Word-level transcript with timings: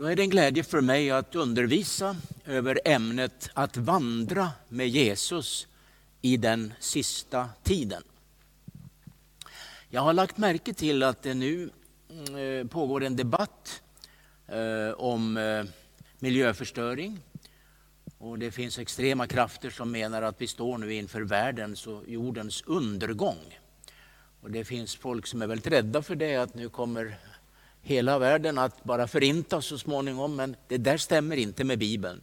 Då 0.00 0.06
är 0.06 0.16
det 0.16 0.22
en 0.22 0.30
glädje 0.30 0.62
för 0.62 0.80
mig 0.80 1.10
att 1.10 1.34
undervisa 1.34 2.16
över 2.46 2.80
ämnet 2.84 3.50
att 3.54 3.76
vandra 3.76 4.50
med 4.68 4.88
Jesus 4.88 5.66
i 6.20 6.36
den 6.36 6.72
sista 6.78 7.48
tiden. 7.62 8.02
Jag 9.88 10.00
har 10.00 10.12
lagt 10.12 10.38
märke 10.38 10.74
till 10.74 11.02
att 11.02 11.22
det 11.22 11.34
nu 11.34 11.70
eh, 12.10 12.66
pågår 12.66 13.02
en 13.02 13.16
debatt 13.16 13.82
eh, 14.46 14.90
om 14.96 15.36
eh, 15.36 15.64
miljöförstöring. 16.18 17.18
Och 18.18 18.38
det 18.38 18.50
finns 18.50 18.78
extrema 18.78 19.26
krafter 19.26 19.70
som 19.70 19.90
menar 19.90 20.22
att 20.22 20.40
vi 20.40 20.46
står 20.46 20.78
nu 20.78 20.94
inför 20.94 21.20
världens 21.20 21.86
och 21.86 22.08
jordens 22.08 22.62
undergång. 22.66 23.58
Och 24.40 24.50
det 24.50 24.64
finns 24.64 24.96
folk 24.96 25.26
som 25.26 25.42
är 25.42 25.46
väldigt 25.46 25.72
rädda 25.72 26.02
för 26.02 26.14
det, 26.14 26.36
att 26.36 26.54
nu 26.54 26.68
kommer 26.68 27.18
hela 27.82 28.18
världen 28.18 28.58
att 28.58 28.84
bara 28.84 29.08
förintas 29.08 29.66
så 29.66 29.78
småningom. 29.78 30.36
Men 30.36 30.56
det 30.68 30.76
där 30.76 30.96
stämmer 30.96 31.36
inte 31.36 31.64
med 31.64 31.78
Bibeln. 31.78 32.20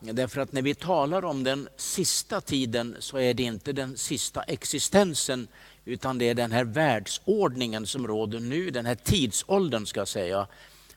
Därför 0.00 0.40
att 0.40 0.52
när 0.52 0.62
vi 0.62 0.74
talar 0.74 1.24
om 1.24 1.44
den 1.44 1.68
sista 1.76 2.40
tiden 2.40 2.96
så 2.98 3.18
är 3.18 3.34
det 3.34 3.42
inte 3.42 3.72
den 3.72 3.96
sista 3.96 4.42
existensen 4.42 5.48
utan 5.84 6.18
det 6.18 6.28
är 6.28 6.34
den 6.34 6.52
här 6.52 6.64
världsordningen 6.64 7.86
som 7.86 8.06
råder 8.06 8.40
nu, 8.40 8.70
den 8.70 8.86
här 8.86 8.94
tidsåldern 8.94 9.86
ska 9.86 10.00
jag 10.00 10.08
säga, 10.08 10.46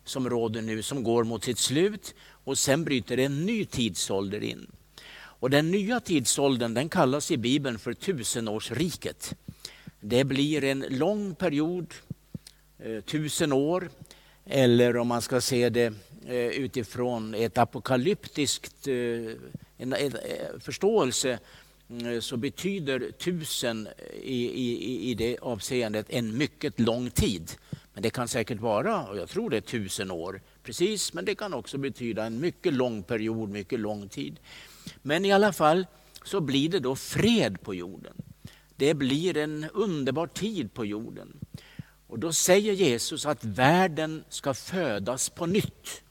som 0.04 0.30
råder 0.30 0.62
nu, 0.62 0.82
som 0.82 1.04
går 1.04 1.24
mot 1.24 1.44
sitt 1.44 1.60
slut 1.60 2.16
och 2.30 2.58
sen 2.58 2.84
bryter 2.84 3.18
en 3.18 3.46
ny 3.46 3.66
tidsålder 3.66 4.44
in. 4.44 4.72
Och 5.18 5.50
den 5.50 5.72
nya 5.72 6.00
tidsåldern 6.00 6.74
den 6.74 6.90
kallas 6.90 7.32
i 7.32 7.38
Bibeln 7.38 7.80
för 7.80 7.94
tusenårsriket. 7.94 9.36
Det 10.00 10.24
blir 10.24 10.64
en 10.64 10.86
lång 10.90 11.36
period, 11.36 11.94
Eh, 12.80 13.02
tusen 13.02 13.54
år, 13.54 13.90
eller 14.46 14.98
om 14.98 15.08
man 15.08 15.22
ska 15.22 15.42
se 15.42 15.70
det 15.70 15.94
eh, 16.28 16.36
utifrån 16.36 17.34
ett 17.34 17.58
apokalyptiskt 17.58 18.88
eh, 18.88 18.94
en, 19.78 19.94
en, 19.94 20.18
förståelse 20.60 21.40
mm, 21.90 22.22
så 22.22 22.38
betyder 22.38 23.12
tusen 23.12 23.88
i, 24.22 24.46
i, 24.46 25.10
i 25.10 25.14
det 25.14 25.38
avseendet 25.42 26.06
en 26.10 26.38
mycket 26.38 26.80
lång 26.80 27.10
tid. 27.10 27.52
Men 27.94 28.04
det 28.04 28.10
kan 28.10 28.28
säkert 28.28 28.60
vara, 28.60 29.04
och 29.08 29.18
jag 29.18 29.30
tror 29.30 29.50
det 29.50 29.58
är 29.58 29.62
tusen 29.62 30.12
år 30.12 30.42
precis, 30.64 31.14
men 31.14 31.26
det 31.26 31.36
kan 31.36 31.54
också 31.54 31.78
betyda 31.78 32.26
en 32.26 32.40
mycket 32.40 32.74
lång 32.74 33.04
period, 33.04 33.50
mycket 33.50 33.80
lång 33.80 34.10
tid. 34.10 34.40
Men 35.02 35.26
i 35.26 35.32
alla 35.32 35.54
fall 35.54 35.86
så 36.24 36.42
blir 36.42 36.70
det 36.70 36.80
då 36.80 36.96
fred 36.96 37.62
på 37.62 37.76
jorden. 37.76 38.14
Det 38.76 38.94
blir 38.94 39.38
en 39.38 39.66
underbar 39.74 40.28
tid 40.28 40.74
på 40.74 40.86
jorden. 40.86 41.40
Och 42.08 42.20
då 42.20 42.34
säger 42.34 42.74
Jesus 42.74 43.26
att 43.26 43.44
världen 43.44 44.24
ska 44.30 44.54
födas 44.54 45.30
på 45.30 45.46
nytt. 45.46 46.02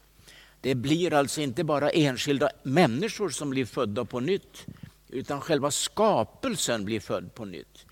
Det 0.61 0.75
blir 0.75 1.13
alltså 1.13 1.41
inte 1.41 1.63
bara 1.63 1.89
enskilda 1.89 2.49
människor 2.63 3.29
som 3.29 3.49
blir 3.49 3.65
födda 3.65 4.05
på 4.05 4.19
nytt, 4.19 4.65
utan 5.09 5.41
själva 5.41 5.71
skapelsen 5.71 6.85
blir 6.85 6.99
född 6.99 7.33
på 7.35 7.45
nytt. 7.45 7.85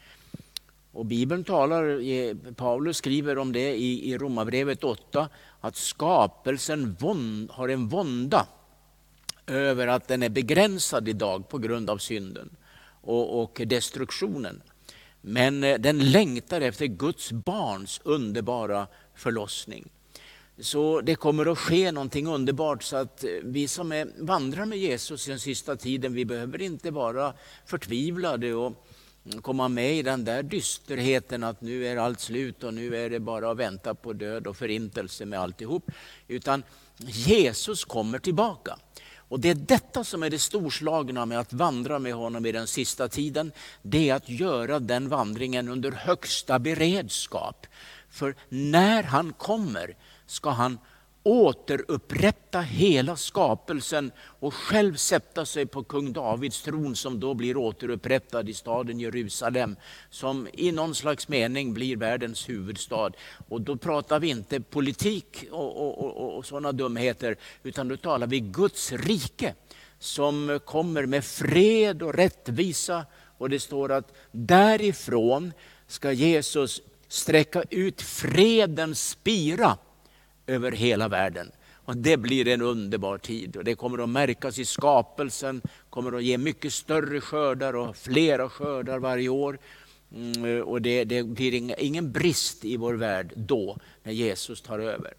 Och 0.92 1.06
Bibeln 1.06 1.44
talar, 1.44 2.10
eh, 2.10 2.36
Paulus 2.56 2.98
skriver 2.98 3.38
om 3.38 3.52
det 3.52 3.76
i, 3.76 4.12
i 4.12 4.18
Romarbrevet 4.18 4.84
8, 4.84 5.30
att 5.62 5.76
skapelsen 5.76 6.96
vånd, 7.00 7.52
har 7.52 7.70
en 7.70 7.88
vånda 7.88 8.48
över 9.48 9.88
att 9.88 10.08
den 10.08 10.24
är 10.24 10.30
begränsad 10.30 11.10
idag 11.10 11.50
på 11.50 11.58
grund 11.58 11.90
av 11.90 11.98
synden 11.98 12.50
och, 13.02 13.42
och 13.42 13.62
destruktionen. 13.66 14.62
Men 15.26 15.64
eh, 15.64 15.80
den 15.80 16.12
längtar 16.12 16.62
efter 16.62 16.86
Guds 16.86 17.32
barns 17.32 18.02
underbara 18.04 18.88
förlossning. 19.16 19.90
Så 20.60 21.02
det 21.02 21.16
kommer 21.16 21.52
att 21.52 21.60
ske 21.60 21.92
någonting 21.92 22.28
underbart 22.28 22.84
så 22.84 22.96
att 22.98 23.24
eh, 23.24 23.30
vi 23.44 23.68
som 23.68 23.92
är, 23.92 24.08
vandrar 24.18 24.66
med 24.66 24.78
Jesus 24.78 25.28
i 25.28 25.32
den 25.32 25.40
sista 25.40 25.76
tiden, 25.76 26.14
vi 26.14 26.26
behöver 26.26 26.62
inte 26.62 26.92
vara 26.92 27.34
förtvivlade 27.66 28.54
och 28.54 28.88
komma 29.42 29.68
med 29.68 29.96
i 29.96 30.02
den 30.02 30.26
där 30.26 30.44
dysterheten 30.44 31.44
att 31.44 31.62
nu 31.62 31.88
är 31.88 31.98
allt 31.98 32.20
slut 32.20 32.64
och 32.64 32.74
nu 32.74 32.96
är 32.96 33.10
det 33.10 33.20
bara 33.20 33.52
att 33.52 33.58
vänta 33.58 33.96
på 33.96 34.14
död 34.14 34.48
och 34.48 34.58
förintelse 34.58 35.26
med 35.26 35.40
alltihop. 35.40 35.92
Utan 36.28 36.64
Jesus 36.98 37.86
kommer 37.86 38.20
tillbaka. 38.20 38.78
Och 39.34 39.40
Det 39.40 39.50
är 39.50 39.56
detta 39.56 40.04
som 40.04 40.24
är 40.24 40.30
det 40.30 40.40
storslagna 40.40 41.26
med 41.26 41.40
att 41.40 41.54
vandra 41.54 42.00
med 42.00 42.14
honom 42.14 42.46
i 42.46 42.52
den 42.52 42.68
sista 42.68 43.10
tiden. 43.10 43.52
Det 43.82 44.10
är 44.10 44.16
att 44.16 44.30
göra 44.30 44.80
den 44.80 45.10
vandringen 45.10 45.70
under 45.70 45.92
högsta 45.92 46.60
beredskap. 46.60 47.68
För 48.10 48.36
när 48.50 49.04
han 49.04 49.34
kommer 49.34 49.96
ska 50.26 50.50
han 50.50 50.78
återupprätta 51.24 52.62
hela 52.62 53.16
skapelsen 53.16 54.12
och 54.18 54.54
själv 54.54 54.96
sätta 54.96 55.46
sig 55.46 55.66
på 55.66 55.84
kung 55.84 56.14
Davids 56.14 56.62
tron 56.62 56.96
som 56.96 57.20
då 57.20 57.34
blir 57.34 57.58
återupprättad 57.58 58.50
i 58.50 58.54
staden 58.54 59.00
Jerusalem. 59.00 59.76
Som 60.10 60.48
i 60.54 60.72
någon 60.72 60.96
slags 60.96 61.28
mening 61.28 61.74
blir 61.74 61.98
världens 61.98 62.50
huvudstad. 62.50 63.12
Och 63.48 63.62
då 63.62 63.76
pratar 63.76 64.20
vi 64.20 64.30
inte 64.30 64.62
politik 64.62 65.46
och, 65.52 65.78
och, 65.78 66.04
och, 66.04 66.38
och 66.38 66.46
sådana 66.46 66.72
dumheter 66.72 67.38
utan 67.64 67.88
då 67.88 67.98
talar 67.98 68.28
vi 68.28 68.40
Guds 68.40 68.92
rike 68.92 69.56
som 70.00 70.60
kommer 70.66 71.06
med 71.06 71.26
fred 71.26 72.04
och 72.04 72.14
rättvisa. 72.14 73.06
Och 73.38 73.50
det 73.50 73.60
står 73.60 73.92
att 73.92 74.14
därifrån 74.32 75.54
ska 75.88 76.12
Jesus 76.12 76.82
sträcka 77.08 77.64
ut 77.70 78.02
fredens 78.02 79.10
spira 79.10 79.78
över 80.54 80.72
hela 80.72 81.08
världen. 81.08 81.52
Och 81.86 81.98
det 81.98 82.18
blir 82.18 82.48
en 82.48 82.62
underbar 82.62 83.18
tid 83.18 83.58
och 83.58 83.64
det 83.64 83.76
kommer 83.76 84.04
att 84.04 84.10
märkas 84.10 84.60
i 84.60 84.66
skapelsen, 84.66 85.62
kommer 85.90 86.18
att 86.18 86.24
ge 86.24 86.38
mycket 86.38 86.74
större 86.74 87.22
skördar 87.22 87.76
och 87.76 87.98
flera 87.98 88.50
skördar 88.50 89.00
varje 89.00 89.30
år. 89.30 89.58
Mm, 90.16 90.64
och 90.64 90.82
det, 90.82 91.04
det 91.04 91.24
blir 91.24 91.74
ingen 91.82 92.12
brist 92.12 92.66
i 92.66 92.78
vår 92.78 92.94
värld 92.94 93.34
då, 93.36 93.78
när 94.04 94.12
Jesus 94.12 94.62
tar 94.62 94.80
över. 94.80 95.14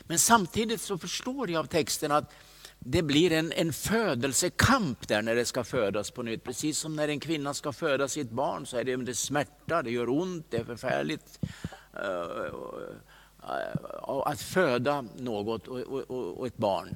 Men 0.00 0.18
samtidigt 0.18 0.80
så 0.80 0.98
förstår 0.98 1.50
jag 1.50 1.60
av 1.60 1.64
texten 1.64 2.12
att 2.12 2.32
det 2.78 3.02
blir 3.02 3.32
en, 3.32 3.52
en 3.52 3.72
födelsekamp 3.72 5.08
där 5.08 5.22
när 5.22 5.34
det 5.34 5.44
ska 5.44 5.64
födas 5.64 6.10
på 6.10 6.22
nytt. 6.22 6.44
Precis 6.44 6.78
som 6.78 6.96
när 6.96 7.08
en 7.08 7.20
kvinna 7.20 7.54
ska 7.54 7.72
föda 7.72 8.08
sitt 8.08 8.30
barn 8.30 8.66
så 8.66 8.76
är 8.76 8.84
det 8.84 8.94
under 8.94 9.12
smärta, 9.12 9.82
det 9.82 9.90
gör 9.90 10.08
ont, 10.08 10.46
det 10.50 10.56
är 10.56 10.64
förfärligt. 10.64 11.40
Eh, 11.94 12.52
Eh, 13.42 14.22
att 14.24 14.40
föda 14.40 15.04
något 15.16 15.68
och, 15.68 15.80
och, 15.80 16.38
och, 16.38 16.46
ett 16.46 16.56
barn. 16.56 16.88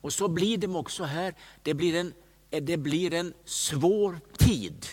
Och 0.00 0.12
så 0.12 0.28
blir 0.28 0.58
det 0.58 0.68
också 0.68 1.04
här. 1.04 1.34
Det 1.62 1.74
blir, 1.74 1.94
en, 1.94 2.12
eh, 2.50 2.62
det 2.62 2.76
blir 2.76 3.14
en 3.14 3.32
svår 3.44 4.20
tid 4.38 4.86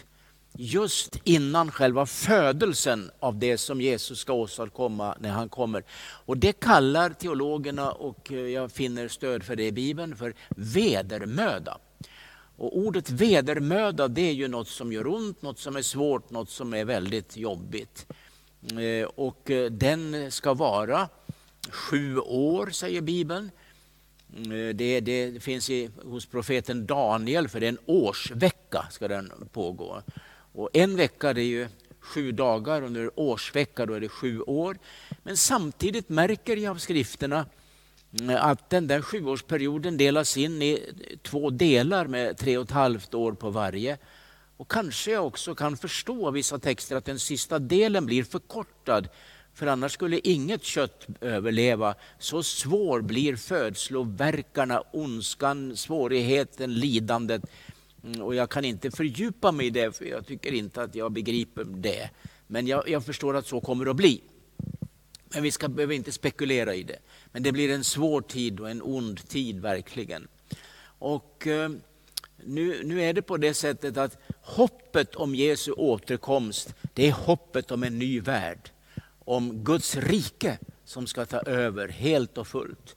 just 0.57 1.19
innan 1.23 1.71
själva 1.71 2.05
födelsen 2.05 3.11
av 3.19 3.39
det 3.39 3.57
som 3.57 3.81
Jesus 3.81 4.19
ska 4.19 4.33
åstadkomma 4.33 5.15
när 5.19 5.29
han 5.29 5.49
kommer. 5.49 5.83
Och 6.25 6.37
Det 6.37 6.53
kallar 6.53 7.09
teologerna, 7.09 7.91
och 7.91 8.31
eh, 8.31 8.39
jag 8.39 8.71
finner 8.71 9.07
stöd 9.07 9.43
för 9.43 9.55
det 9.55 9.67
i 9.67 9.71
Bibeln, 9.71 10.15
för 10.15 10.33
vedermöda. 10.49 11.77
Och 12.57 12.77
ordet 12.77 13.09
vedermöda 13.09 14.07
det 14.07 14.21
är 14.21 14.33
ju 14.33 14.47
något 14.47 14.67
som 14.67 14.93
gör 14.93 15.07
ont, 15.07 15.41
något 15.41 15.59
som 15.59 15.75
är 15.75 15.81
svårt, 15.81 16.29
något 16.29 16.49
som 16.49 16.73
är 16.73 16.85
väldigt 16.85 17.37
jobbigt. 17.37 18.07
Eh, 18.75 19.07
och 19.15 19.51
eh, 19.51 19.71
den 19.71 20.31
ska 20.31 20.53
vara 20.53 21.09
sju 21.69 22.17
år, 22.19 22.69
säger 22.69 23.01
Bibeln. 23.01 23.51
Eh, 24.35 24.75
det, 24.75 24.99
det 24.99 25.43
finns 25.43 25.69
i, 25.69 25.89
hos 26.03 26.25
profeten 26.25 26.85
Daniel, 26.85 27.47
för 27.47 27.59
det 27.59 27.65
är 27.65 27.69
en 27.69 27.79
årsvecka 27.85 28.87
ska 28.91 29.07
den 29.07 29.31
pågå. 29.53 30.01
Och 30.53 30.69
en 30.73 30.95
vecka 30.95 31.33
det 31.33 31.41
är 31.41 31.45
ju 31.45 31.67
sju 31.99 32.31
dagar 32.31 32.81
och 32.81 32.87
under 32.87 33.19
årsvecka 33.19 33.85
då 33.85 33.93
är 33.93 33.99
det 33.99 34.09
sju 34.09 34.41
år. 34.41 34.77
Men 35.23 35.37
samtidigt 35.37 36.09
märker 36.09 36.57
jag 36.57 36.71
av 36.71 36.77
skrifterna 36.77 37.45
att 38.39 38.69
den 38.69 38.87
där 38.87 39.01
sjuårsperioden 39.01 39.97
delas 39.97 40.37
in 40.37 40.61
i 40.61 40.91
två 41.21 41.49
delar 41.49 42.07
med 42.07 42.37
tre 42.37 42.57
och 42.57 42.63
ett 42.63 42.71
halvt 42.71 43.13
år 43.13 43.31
på 43.31 43.49
varje. 43.49 43.97
Och 44.57 44.71
kanske 44.71 45.11
jag 45.11 45.27
också 45.27 45.55
kan 45.55 45.77
förstå 45.77 46.27
av 46.27 46.33
vissa 46.33 46.59
texter 46.59 46.95
att 46.95 47.05
den 47.05 47.19
sista 47.19 47.59
delen 47.59 48.05
blir 48.05 48.23
förkortad. 48.23 49.09
För 49.53 49.67
annars 49.67 49.91
skulle 49.93 50.19
inget 50.19 50.63
kött 50.63 51.07
överleva. 51.21 51.95
Så 52.19 52.43
svår 52.43 53.01
blir 53.01 53.35
födslovärkarna, 53.35 54.83
ondskan, 54.91 55.77
svårigheten, 55.77 56.73
lidandet. 56.73 57.41
Mm, 58.03 58.21
och 58.21 58.35
jag 58.35 58.49
kan 58.49 58.65
inte 58.65 58.91
fördjupa 58.91 59.51
mig 59.51 59.65
i 59.65 59.69
det, 59.69 59.97
för 59.97 60.05
jag 60.05 60.27
tycker 60.27 60.53
inte 60.53 60.81
att 60.81 60.95
jag 60.95 61.11
begriper 61.11 61.63
det. 61.63 62.09
Men 62.47 62.67
jag, 62.67 62.89
jag 62.89 63.05
förstår 63.05 63.35
att 63.35 63.47
så 63.47 63.61
kommer 63.61 63.85
det 63.85 63.91
att 63.91 63.97
bli. 63.97 64.21
Men 65.33 65.43
vi 65.43 65.51
ska, 65.51 65.67
behöver 65.67 65.95
inte 65.95 66.11
spekulera 66.11 66.75
i 66.75 66.83
det. 66.83 66.99
Men 67.31 67.43
det 67.43 67.51
blir 67.51 67.69
en 67.69 67.83
svår 67.83 68.21
tid 68.21 68.59
och 68.59 68.69
en 68.69 68.81
ond 68.81 69.27
tid 69.27 69.59
verkligen. 69.59 70.27
Och 70.99 71.47
eh, 71.47 71.69
nu, 72.43 72.83
nu 72.83 73.01
är 73.01 73.13
det 73.13 73.21
på 73.21 73.37
det 73.37 73.53
sättet 73.53 73.97
att 73.97 74.17
hoppet 74.47 75.15
om 75.15 75.35
Jesu 75.35 75.71
återkomst, 75.71 76.75
det 76.93 77.07
är 77.07 77.11
hoppet 77.11 77.71
om 77.71 77.83
en 77.83 77.99
ny 77.99 78.19
värld. 78.19 78.69
Om 79.25 79.63
Guds 79.63 79.95
rike 79.95 80.57
som 80.85 81.07
ska 81.07 81.25
ta 81.25 81.39
över 81.39 81.87
helt 81.87 82.37
och 82.37 82.47
fullt. 82.47 82.95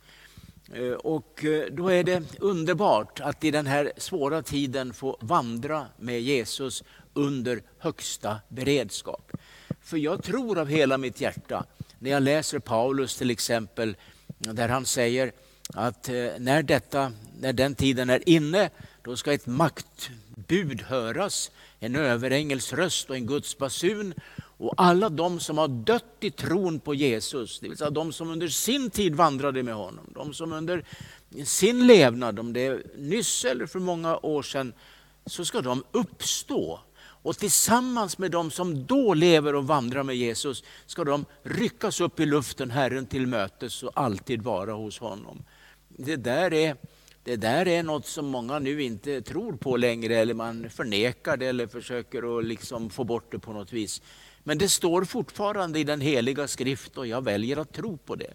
Eh, 0.75 0.93
och 0.93 1.45
eh, 1.45 1.65
då 1.73 1.89
är 1.89 2.05
det 2.05 2.23
underbart 2.39 3.21
att 3.21 3.45
i 3.45 3.51
den 3.51 3.67
här 3.67 3.93
svåra 3.97 4.43
tiden 4.43 4.93
få 4.93 5.19
vandra 5.21 5.87
med 5.99 6.21
Jesus 6.21 6.85
under 7.15 7.63
högsta 7.79 8.41
beredskap. 8.49 9.33
För 9.81 9.97
jag 9.97 10.23
tror 10.23 10.59
av 10.59 10.69
hela 10.69 10.99
mitt 10.99 11.21
hjärta, 11.21 11.65
när 11.99 12.11
jag 12.11 12.23
läser 12.23 12.59
Paulus 12.59 13.17
till 13.17 13.31
exempel, 13.31 13.97
där 14.39 14.69
han 14.69 14.87
säger 14.87 15.33
att 15.75 16.09
eh, 16.09 16.15
när, 16.39 16.63
detta, 16.63 17.13
när 17.41 17.53
den 17.53 17.75
tiden 17.75 18.11
är 18.11 18.29
inne, 18.29 18.71
då 19.03 19.17
ska 19.17 19.33
ett 19.33 19.47
makt 19.47 20.11
bud 20.51 20.83
höras, 20.83 21.51
en 21.79 21.97
överängels 21.97 22.73
röst 22.73 23.11
och 23.11 23.17
en 23.17 23.27
Guds 23.27 23.59
basun 23.59 24.15
och 24.43 24.75
alla 24.77 25.09
de 25.09 25.41
som 25.41 25.59
har 25.59 25.69
dött 25.69 26.17
i 26.21 26.31
tron 26.31 26.81
på 26.81 26.95
Jesus, 26.95 27.61
det 27.61 27.69
vill 27.69 27.79
säga 27.79 27.91
de 27.91 28.13
som 28.13 28.31
under 28.31 28.49
sin 28.49 28.91
tid 28.91 29.15
vandrade 29.15 29.63
med 29.63 29.75
honom, 29.75 30.07
de 30.15 30.35
som 30.35 30.53
under 30.53 30.85
sin 31.45 31.87
levnad, 31.87 32.39
om 32.39 32.53
det 32.53 32.67
är 32.67 32.83
nyss 32.97 33.45
eller 33.45 33.67
för 33.67 33.79
många 33.79 34.17
år 34.17 34.43
sedan, 34.43 34.73
så 35.27 35.45
ska 35.45 35.61
de 35.61 35.85
uppstå. 35.93 36.81
Och 37.23 37.39
tillsammans 37.39 38.19
med 38.19 38.31
de 38.31 38.51
som 38.51 38.87
då 38.87 39.15
lever 39.15 39.55
och 39.55 39.67
vandrar 39.67 40.03
med 40.03 40.17
Jesus 40.17 40.65
ska 40.87 41.05
de 41.05 41.25
ryckas 41.43 42.01
upp 42.01 42.21
i 42.21 42.27
luften 42.27 42.71
Herren 42.71 43.07
till 43.07 43.27
mötes 43.27 43.83
och 43.83 43.93
alltid 43.95 44.43
vara 44.43 44.73
hos 44.73 44.99
honom. 44.99 45.45
Det 45.89 46.17
där 46.17 46.53
är 46.55 46.77
det 47.25 47.37
där 47.37 47.69
är 47.69 47.83
något 47.83 48.07
som 48.07 48.27
många 48.27 48.59
nu 48.59 48.83
inte 48.83 49.23
tror 49.23 49.53
på 49.53 49.77
längre 49.77 50.17
eller 50.17 50.35
man 50.35 50.71
förnekar 50.71 51.37
det 51.37 51.47
eller 51.47 51.67
försöker 51.67 52.39
att 52.39 52.45
liksom 52.45 52.91
få 52.91 53.05
bort 53.05 53.33
det 53.33 53.39
på 53.39 53.53
något 53.53 53.73
vis. 53.73 54.03
Men 54.43 54.59
det 54.59 54.69
står 54.69 55.05
fortfarande 55.05 55.79
i 55.79 55.85
den 55.85 56.01
heliga 56.01 56.49
skrift 56.49 56.99
och 56.99 57.07
jag 57.07 57.25
väljer 57.25 57.57
att 57.57 57.73
tro 57.73 57.97
på 57.97 58.17
det. 58.17 58.35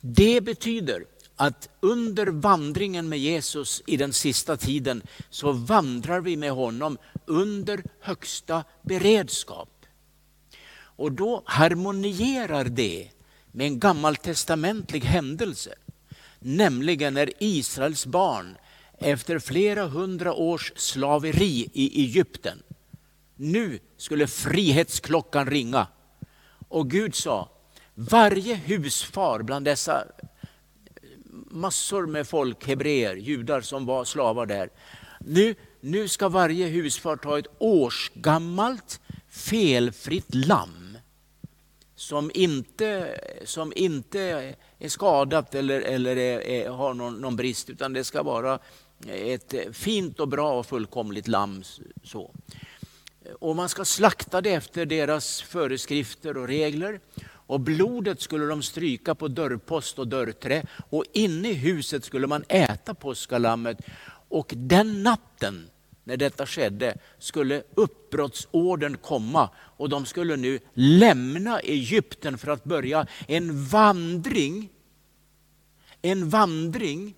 Det 0.00 0.40
betyder 0.40 1.04
att 1.36 1.68
under 1.80 2.26
vandringen 2.26 3.08
med 3.08 3.18
Jesus 3.18 3.82
i 3.86 3.96
den 3.96 4.12
sista 4.12 4.56
tiden 4.56 5.02
så 5.30 5.52
vandrar 5.52 6.20
vi 6.20 6.36
med 6.36 6.52
honom 6.52 6.98
under 7.26 7.84
högsta 8.00 8.64
beredskap. 8.82 9.86
Och 11.00 11.12
då 11.12 11.42
harmonierar 11.46 12.64
det 12.64 13.10
med 13.52 13.66
en 13.66 13.78
gammaltestamentlig 13.78 15.00
händelse. 15.00 15.74
Nämligen 16.40 17.14
när 17.14 17.30
Israels 17.38 18.06
barn 18.06 18.56
efter 18.98 19.38
flera 19.38 19.86
hundra 19.86 20.32
års 20.32 20.72
slaveri 20.76 21.70
i 21.72 22.02
Egypten 22.02 22.62
nu 23.36 23.78
skulle 23.96 24.26
frihetsklockan 24.26 25.46
ringa. 25.46 25.86
Och 26.68 26.90
Gud 26.90 27.14
sa, 27.14 27.48
varje 27.94 28.54
husfar 28.54 29.42
bland 29.42 29.64
dessa 29.64 30.04
massor 31.50 32.06
med 32.06 32.28
folk, 32.28 32.66
hebreer, 32.66 33.16
judar 33.16 33.60
som 33.60 33.86
var 33.86 34.04
slavar 34.04 34.46
där. 34.46 34.70
Nu, 35.20 35.54
nu 35.80 36.08
ska 36.08 36.28
varje 36.28 36.66
husfar 36.66 37.16
ta 37.16 37.38
ett 37.38 37.46
årsgammalt 37.58 39.00
felfritt 39.28 40.34
lamm 40.34 40.79
som 42.00 42.30
inte, 42.34 43.20
som 43.44 43.72
inte 43.76 44.54
är 44.78 44.88
skadat 44.88 45.54
eller, 45.54 45.80
eller 45.80 46.16
är, 46.16 46.40
är, 46.40 46.68
har 46.68 46.94
någon, 46.94 47.20
någon 47.20 47.36
brist, 47.36 47.70
utan 47.70 47.92
det 47.92 48.04
ska 48.04 48.22
vara 48.22 48.58
ett 49.06 49.54
fint 49.72 50.20
och 50.20 50.28
bra 50.28 50.58
och 50.58 50.66
fullkomligt 50.66 51.28
lamm. 51.28 51.62
Så. 52.04 52.34
Och 53.38 53.56
man 53.56 53.68
ska 53.68 53.84
slakta 53.84 54.40
det 54.40 54.50
efter 54.50 54.86
deras 54.86 55.42
föreskrifter 55.42 56.36
och 56.36 56.48
regler. 56.48 57.00
Och 57.28 57.60
blodet 57.60 58.20
skulle 58.20 58.44
de 58.44 58.62
stryka 58.62 59.14
på 59.14 59.28
dörrpost 59.28 59.98
och 59.98 60.08
dörrträ 60.08 60.62
och 60.90 61.04
inne 61.12 61.50
i 61.50 61.54
huset 61.54 62.04
skulle 62.04 62.26
man 62.26 62.44
äta 62.48 62.94
påskalammet. 62.94 63.78
Och 64.28 64.52
den 64.56 65.02
natten 65.02 65.70
när 66.10 66.16
detta 66.16 66.46
skedde 66.46 66.94
skulle 67.18 67.62
uppbrottsorden 67.74 68.96
komma 68.96 69.50
och 69.56 69.88
de 69.88 70.06
skulle 70.06 70.36
nu 70.36 70.58
lämna 70.74 71.60
Egypten 71.60 72.38
för 72.38 72.50
att 72.50 72.64
börja 72.64 73.06
en 73.28 73.64
vandring, 73.64 74.68
en 76.02 76.28
vandring 76.28 77.14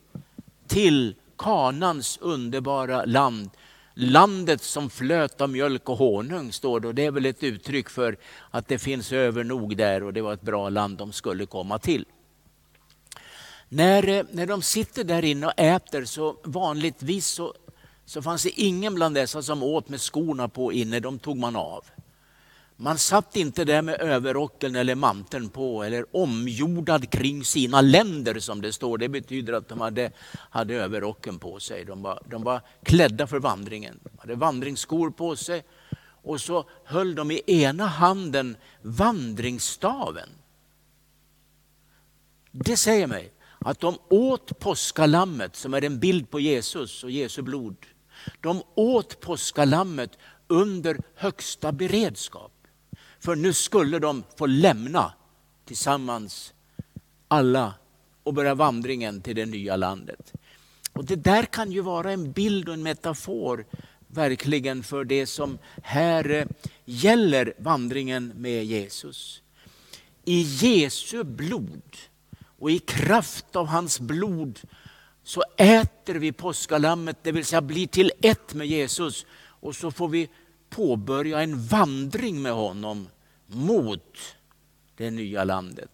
till 0.66 1.14
Kanans 1.38 2.18
underbara 2.20 3.04
land 3.04 3.50
Landet 3.94 4.62
som 4.62 4.90
flöt 4.90 5.40
av 5.40 5.50
mjölk 5.50 5.88
och 5.88 5.98
honung 5.98 6.52
står 6.52 6.80
det 6.80 6.88
och 6.88 6.94
det 6.94 7.06
är 7.06 7.10
väl 7.10 7.26
ett 7.26 7.42
uttryck 7.42 7.88
för 7.88 8.16
att 8.50 8.68
det 8.68 8.78
finns 8.78 9.12
övernog 9.12 9.76
där 9.76 10.02
och 10.02 10.12
det 10.12 10.22
var 10.22 10.32
ett 10.32 10.42
bra 10.42 10.68
land 10.68 10.98
de 10.98 11.12
skulle 11.12 11.46
komma 11.46 11.78
till. 11.78 12.04
När, 13.68 14.08
eh, 14.08 14.24
när 14.30 14.46
de 14.46 14.62
sitter 14.62 15.04
där 15.04 15.24
inne 15.24 15.46
och 15.46 15.52
äter 15.56 16.04
så 16.04 16.36
vanligtvis 16.44 17.26
så, 17.26 17.54
så 18.04 18.22
fanns 18.22 18.42
det 18.42 18.60
ingen 18.60 18.94
bland 18.94 19.14
dessa 19.14 19.42
som 19.42 19.62
åt 19.62 19.88
med 19.88 20.00
skorna 20.00 20.48
på 20.48 20.72
inne, 20.72 21.00
de 21.00 21.18
tog 21.18 21.36
man 21.36 21.56
av. 21.56 21.84
Man 22.76 22.98
satt 22.98 23.36
inte 23.36 23.64
där 23.64 23.82
med 23.82 24.00
överrocken 24.00 24.76
eller 24.76 24.94
manteln 24.94 25.48
på 25.48 25.82
eller 25.82 26.16
omjordad 26.16 27.10
kring 27.10 27.44
sina 27.44 27.80
länder 27.80 28.40
som 28.40 28.60
det 28.60 28.72
står. 28.72 28.98
Det 28.98 29.08
betyder 29.08 29.52
att 29.52 29.68
de 29.68 29.80
hade, 29.80 30.10
hade 30.50 30.74
överrocken 30.74 31.38
på 31.38 31.60
sig. 31.60 31.84
De 31.84 32.02
var, 32.02 32.22
de 32.26 32.42
var 32.42 32.60
klädda 32.82 33.26
för 33.26 33.38
vandringen. 33.38 34.00
De 34.02 34.10
hade 34.18 34.34
vandringsskor 34.34 35.10
på 35.10 35.36
sig 35.36 35.64
och 36.22 36.40
så 36.40 36.64
höll 36.84 37.14
de 37.14 37.30
i 37.30 37.42
ena 37.46 37.86
handen 37.86 38.56
vandringsstaven. 38.82 40.28
Det 42.50 42.76
säger 42.76 43.06
mig 43.06 43.32
att 43.58 43.80
de 43.80 43.98
åt 44.08 44.58
påskalammet 44.58 45.56
som 45.56 45.74
är 45.74 45.84
en 45.84 45.98
bild 45.98 46.30
på 46.30 46.40
Jesus 46.40 47.04
och 47.04 47.10
Jesu 47.10 47.42
blod. 47.42 47.76
De 48.40 48.62
åt 48.74 49.20
påskalammet 49.20 50.18
under 50.46 51.00
högsta 51.14 51.72
beredskap. 51.72 52.52
För 53.18 53.36
nu 53.36 53.52
skulle 53.52 53.98
de 53.98 54.24
få 54.36 54.46
lämna 54.46 55.12
tillsammans 55.64 56.54
alla 57.28 57.74
och 58.22 58.34
börja 58.34 58.54
vandringen 58.54 59.20
till 59.20 59.36
det 59.36 59.46
nya 59.46 59.76
landet. 59.76 60.32
Och 60.92 61.04
Det 61.04 61.16
där 61.16 61.42
kan 61.42 61.72
ju 61.72 61.80
vara 61.80 62.12
en 62.12 62.32
bild 62.32 62.68
och 62.68 62.74
en 62.74 62.82
metafor 62.82 63.64
verkligen 64.06 64.82
för 64.82 65.04
det 65.04 65.26
som 65.26 65.58
här 65.82 66.30
eh, 66.30 66.46
gäller 66.84 67.54
vandringen 67.58 68.32
med 68.36 68.64
Jesus. 68.64 69.42
I 70.24 70.40
Jesu 70.40 71.24
blod 71.24 71.96
och 72.58 72.70
i 72.70 72.78
kraft 72.78 73.56
av 73.56 73.66
hans 73.66 74.00
blod 74.00 74.60
så 75.24 75.42
äter 75.56 76.14
vi 76.14 76.32
påskalammet, 76.32 77.16
det 77.22 77.32
vill 77.32 77.44
säga 77.44 77.60
blir 77.60 77.86
till 77.86 78.12
ett 78.20 78.54
med 78.54 78.66
Jesus 78.66 79.26
och 79.44 79.76
så 79.76 79.90
får 79.90 80.08
vi 80.08 80.28
påbörja 80.70 81.42
en 81.42 81.66
vandring 81.66 82.42
med 82.42 82.52
honom 82.52 83.08
mot 83.46 84.18
det 84.96 85.10
nya 85.10 85.44
landet. 85.44 85.90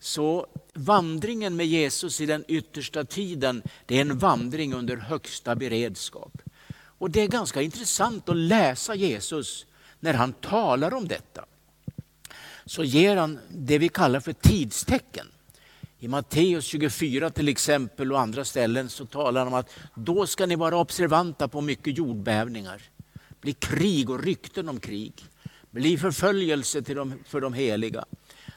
Så 0.00 0.46
vandringen 0.74 1.56
med 1.56 1.66
Jesus 1.66 2.20
i 2.20 2.26
den 2.26 2.44
yttersta 2.48 3.04
tiden, 3.04 3.62
det 3.86 3.96
är 3.96 4.00
en 4.00 4.18
vandring 4.18 4.74
under 4.74 4.96
högsta 4.96 5.54
beredskap. 5.54 6.42
Och 6.76 7.10
Det 7.10 7.20
är 7.20 7.28
ganska 7.28 7.62
intressant 7.62 8.28
att 8.28 8.36
läsa 8.36 8.94
Jesus 8.94 9.66
när 10.00 10.14
han 10.14 10.32
talar 10.32 10.94
om 10.94 11.08
detta. 11.08 11.44
Så 12.66 12.84
ger 12.84 13.16
han 13.16 13.38
det 13.50 13.78
vi 13.78 13.88
kallar 13.88 14.20
för 14.20 14.32
tidstecken. 14.32 15.26
I 16.04 16.08
Matteus 16.08 16.64
24 16.64 17.30
till 17.30 17.48
exempel 17.48 18.12
och 18.12 18.20
andra 18.20 18.44
ställen 18.44 18.88
så 18.88 19.06
talar 19.06 19.40
han 19.40 19.48
om 19.48 19.54
att 19.54 19.70
då 19.94 20.26
ska 20.26 20.46
ni 20.46 20.56
vara 20.56 20.76
observanta 20.76 21.48
på 21.48 21.60
mycket 21.60 21.98
jordbävningar 21.98 22.82
blir 23.40 23.52
krig 23.52 24.10
och 24.10 24.24
rykten 24.24 24.68
om 24.68 24.80
krig. 24.80 25.24
Det 25.42 25.80
blir 25.80 25.98
förföljelse 25.98 26.82
till 26.82 26.96
de, 26.96 27.14
för 27.26 27.40
de 27.40 27.52
heliga. 27.52 28.04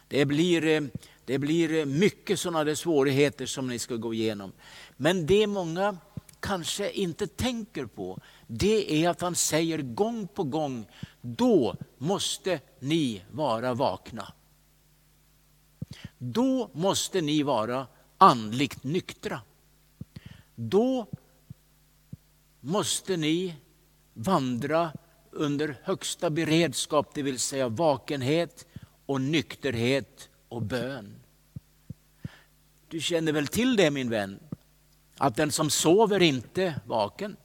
Det 0.08 0.26
blir, 0.26 0.66
eh, 0.66 0.82
det 1.26 1.40
blir 1.40 1.74
eh, 1.74 1.86
mycket 1.86 2.40
sådana 2.40 2.76
svårigheter 2.76 3.46
som 3.46 3.68
ni 3.68 3.80
ska 3.80 3.96
gå 3.96 4.14
igenom. 4.14 4.52
Men 4.98 5.26
det 5.26 5.48
många 5.48 5.98
kanske 6.40 6.92
inte 6.92 7.28
tänker 7.28 7.86
på, 7.86 8.20
det 8.48 9.04
är 9.06 9.10
att 9.10 9.22
han 9.22 9.36
säger 9.36 9.78
gång 9.78 10.28
på 10.28 10.44
gång, 10.44 10.86
då 11.22 11.76
måste 11.98 12.60
ni 12.80 13.22
vara 13.32 13.74
vakna. 13.74 14.34
Då 16.18 16.70
måste 16.74 17.22
ni 17.22 17.44
vara 17.44 17.88
andligt 18.18 18.84
nyktra. 18.84 19.42
Då 20.56 21.08
måste 22.60 23.18
ni 23.18 23.56
vandra 24.14 24.92
under 25.32 25.78
högsta 25.84 26.30
beredskap, 26.30 27.14
det 27.14 27.22
vill 27.22 27.40
säga 27.40 27.70
vakenhet 27.70 28.66
och 29.06 29.22
nykterhet 29.22 30.30
och 30.50 30.62
bön. 30.62 31.16
Du 32.88 33.02
känner 33.02 33.32
väl 33.32 33.48
till 33.48 33.76
det 33.76 33.92
min 33.92 34.10
vän, 34.10 34.40
att 35.18 35.36
den 35.36 35.52
som 35.52 35.70
sover 35.70 36.22
inte 36.22 36.82
vaken. 36.86 37.38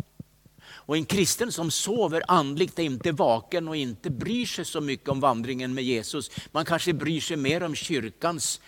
Och 0.86 0.96
en 0.96 1.04
kristen 1.04 1.52
som 1.52 1.70
sover 1.70 2.22
andligt 2.28 2.78
är 2.78 2.82
inte 2.82 3.12
vaken 3.12 3.68
och 3.68 3.76
inte 3.76 4.10
bryr 4.10 4.46
sig 4.46 4.64
så 4.64 4.80
mycket 4.80 5.08
om 5.08 5.20
vandringen 5.20 5.74
med 5.74 5.84
Jesus. 5.84 6.30
Man 6.52 6.64
kanske 6.64 6.92
bryr 6.92 7.20
sig 7.20 7.36
mer 7.36 7.62
om 7.62 7.74
kyrkans 7.74 8.60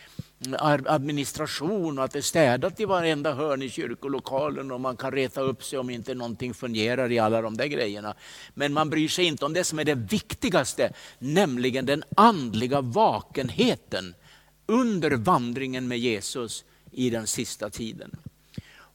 mm, 0.46 0.82
administration 0.86 1.98
och 1.98 2.04
att 2.04 2.12
det 2.12 2.18
är 2.18 2.22
städat 2.22 2.80
i 2.80 2.84
varenda 2.84 3.34
hörn 3.34 3.62
i 3.62 3.70
kyrkolokalen 3.70 4.72
och 4.72 4.80
man 4.80 4.96
kan 4.96 5.12
reta 5.12 5.40
upp 5.40 5.64
sig 5.64 5.78
om 5.78 5.90
inte 5.90 6.14
någonting 6.14 6.54
fungerar 6.54 7.12
i 7.12 7.18
alla 7.18 7.42
de 7.42 7.56
där 7.56 7.66
grejerna. 7.66 8.14
Men 8.54 8.72
man 8.72 8.90
bryr 8.90 9.08
sig 9.08 9.24
inte 9.24 9.44
om 9.44 9.52
det 9.52 9.64
som 9.64 9.78
är 9.78 9.84
det 9.84 9.94
viktigaste, 9.94 10.92
nämligen 11.18 11.86
den 11.86 12.04
andliga 12.16 12.80
vakenheten 12.80 14.14
under 14.66 15.10
vandringen 15.10 15.88
med 15.88 15.98
Jesus 15.98 16.64
i 16.92 17.10
den 17.10 17.26
sista 17.26 17.70
tiden. 17.70 18.16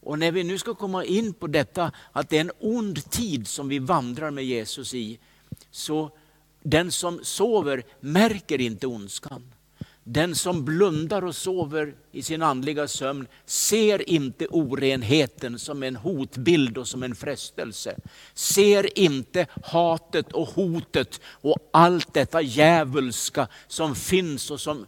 Och 0.00 0.18
när 0.18 0.32
vi 0.32 0.44
nu 0.44 0.58
ska 0.58 0.74
komma 0.74 1.04
in 1.04 1.34
på 1.34 1.46
detta 1.46 1.92
att 2.12 2.30
det 2.30 2.36
är 2.36 2.40
en 2.40 2.52
ond 2.60 3.10
tid 3.10 3.48
som 3.48 3.68
vi 3.68 3.78
vandrar 3.78 4.30
med 4.30 4.44
Jesus 4.44 4.94
i, 4.94 5.18
så 5.70 6.10
den 6.62 6.92
som 6.92 7.20
sover 7.22 7.82
märker 8.00 8.60
inte 8.60 8.86
ondskan. 8.86 9.52
Den 10.04 10.34
som 10.34 10.64
blundar 10.64 11.24
och 11.24 11.36
sover 11.36 11.94
i 12.12 12.22
sin 12.22 12.42
andliga 12.42 12.88
sömn 12.88 13.26
ser 13.46 14.10
inte 14.10 14.46
orenheten 14.46 15.58
som 15.58 15.82
en 15.82 15.96
hotbild 15.96 16.78
och 16.78 16.88
som 16.88 17.02
en 17.02 17.14
frestelse. 17.14 17.96
Ser 18.34 18.98
inte 18.98 19.46
hatet 19.64 20.32
och 20.32 20.48
hotet 20.48 21.20
och 21.24 21.68
allt 21.72 22.14
detta 22.14 22.42
djävulska 22.42 23.48
som 23.68 23.94
finns 23.94 24.50
och 24.50 24.60
som, 24.60 24.86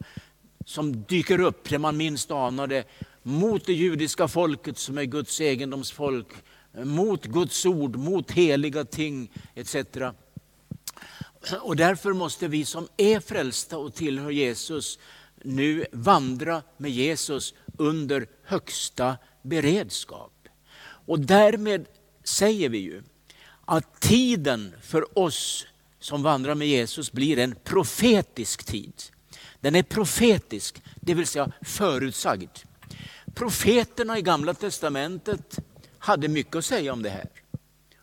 som 0.66 1.02
dyker 1.02 1.40
upp 1.40 1.70
när 1.70 1.78
man 1.78 1.96
minst 1.96 2.30
anar 2.30 2.66
det 2.66 2.84
mot 3.22 3.66
det 3.66 3.72
judiska 3.72 4.28
folket 4.28 4.78
som 4.78 4.98
är 4.98 5.04
Guds 5.04 5.40
egendomsfolk, 5.40 6.26
mot 6.72 7.24
Guds 7.24 7.66
ord, 7.66 7.96
mot 7.96 8.30
heliga 8.30 8.84
ting 8.84 9.30
etc. 9.54 9.76
Och 11.60 11.76
därför 11.76 12.12
måste 12.12 12.48
vi 12.48 12.64
som 12.64 12.88
är 12.96 13.20
frälsta 13.20 13.78
och 13.78 13.94
tillhör 13.94 14.30
Jesus 14.30 14.98
nu 15.44 15.86
vandra 15.92 16.62
med 16.76 16.90
Jesus 16.90 17.54
under 17.78 18.26
högsta 18.44 19.16
beredskap. 19.42 20.48
Och 21.06 21.20
därmed 21.20 21.86
säger 22.24 22.68
vi 22.68 22.78
ju 22.78 23.02
att 23.64 24.00
tiden 24.00 24.74
för 24.82 25.18
oss 25.18 25.66
som 26.00 26.22
vandrar 26.22 26.54
med 26.54 26.68
Jesus 26.68 27.12
blir 27.12 27.38
en 27.38 27.54
profetisk 27.64 28.64
tid. 28.64 28.92
Den 29.60 29.74
är 29.74 29.82
profetisk, 29.82 30.82
det 30.94 31.14
vill 31.14 31.26
säga 31.26 31.52
förutsagd. 31.60 32.50
Profeterna 33.34 34.18
i 34.18 34.22
Gamla 34.22 34.54
Testamentet 34.54 35.58
hade 35.98 36.28
mycket 36.28 36.56
att 36.56 36.64
säga 36.64 36.92
om 36.92 37.02
det 37.02 37.10
här. 37.10 37.28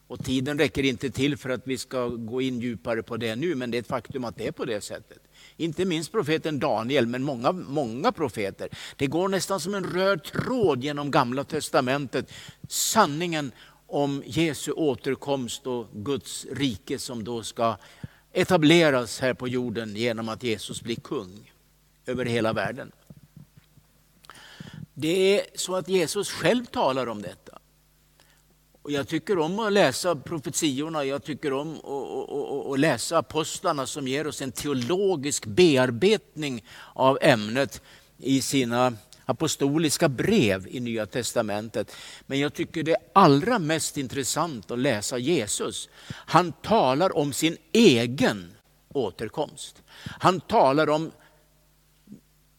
Och 0.07 0.25
tiden 0.25 0.59
räcker 0.59 0.83
inte 0.83 1.09
till 1.09 1.37
för 1.37 1.49
att 1.49 1.61
vi 1.67 1.77
ska 1.77 2.07
gå 2.07 2.41
in 2.41 2.59
djupare 2.59 3.03
på 3.03 3.17
det 3.17 3.35
nu, 3.35 3.55
men 3.55 3.71
det 3.71 3.77
är 3.77 3.79
ett 3.79 3.87
faktum 3.87 4.25
att 4.25 4.37
det 4.37 4.47
är 4.47 4.51
på 4.51 4.65
det 4.65 4.81
sättet. 4.81 5.19
Inte 5.57 5.85
minst 5.85 6.11
profeten 6.11 6.59
Daniel, 6.59 7.07
men 7.07 7.23
många, 7.23 7.51
många 7.51 8.11
profeter. 8.11 8.69
Det 8.95 9.07
går 9.07 9.29
nästan 9.29 9.59
som 9.59 9.75
en 9.75 9.83
röd 9.83 10.23
tråd 10.23 10.83
genom 10.83 11.11
Gamla 11.11 11.43
Testamentet. 11.43 12.31
Sanningen 12.67 13.51
om 13.87 14.23
Jesu 14.25 14.71
återkomst 14.71 15.67
och 15.67 15.87
Guds 15.93 16.45
rike 16.51 16.99
som 16.99 17.23
då 17.23 17.43
ska 17.43 17.77
etableras 18.33 19.19
här 19.19 19.33
på 19.33 19.47
jorden 19.47 19.95
genom 19.95 20.29
att 20.29 20.43
Jesus 20.43 20.81
blir 20.81 20.95
kung 20.95 21.51
över 22.05 22.25
hela 22.25 22.53
världen. 22.53 22.91
Det 25.01 25.39
är 25.39 25.45
så 25.55 25.75
att 25.75 25.89
Jesus 25.89 26.31
själv 26.31 26.65
talar 26.65 27.07
om 27.07 27.21
detta. 27.21 27.59
Och 28.81 28.91
jag 28.91 29.07
tycker 29.07 29.39
om 29.39 29.59
att 29.59 29.73
läsa 29.73 30.15
profetiorna, 30.15 31.03
jag 31.03 31.23
tycker 31.23 31.53
om 31.53 31.79
att, 32.73 32.79
läsa 32.79 33.17
apostlarna 33.17 33.85
som 33.85 34.07
ger 34.07 34.27
oss 34.27 34.41
en 34.41 34.51
teologisk 34.51 35.45
bearbetning 35.45 36.65
av 36.93 37.17
ämnet 37.21 37.81
i 38.17 38.41
sina 38.41 38.93
apostoliska 39.25 40.09
brev 40.09 40.67
i 40.67 40.79
Nya 40.79 41.05
Testamentet. 41.05 41.95
Men 42.25 42.39
jag 42.39 42.53
tycker 42.53 42.83
det 42.83 42.91
är 42.91 43.01
allra 43.13 43.59
mest 43.59 43.97
intressant 43.97 44.71
att 44.71 44.79
läsa 44.79 45.17
Jesus. 45.17 45.89
Han 46.11 46.51
talar 46.51 47.17
om 47.17 47.33
sin 47.33 47.57
egen 47.71 48.51
återkomst. 48.93 49.81
Han 50.19 50.41
talar 50.41 50.89
om 50.89 51.11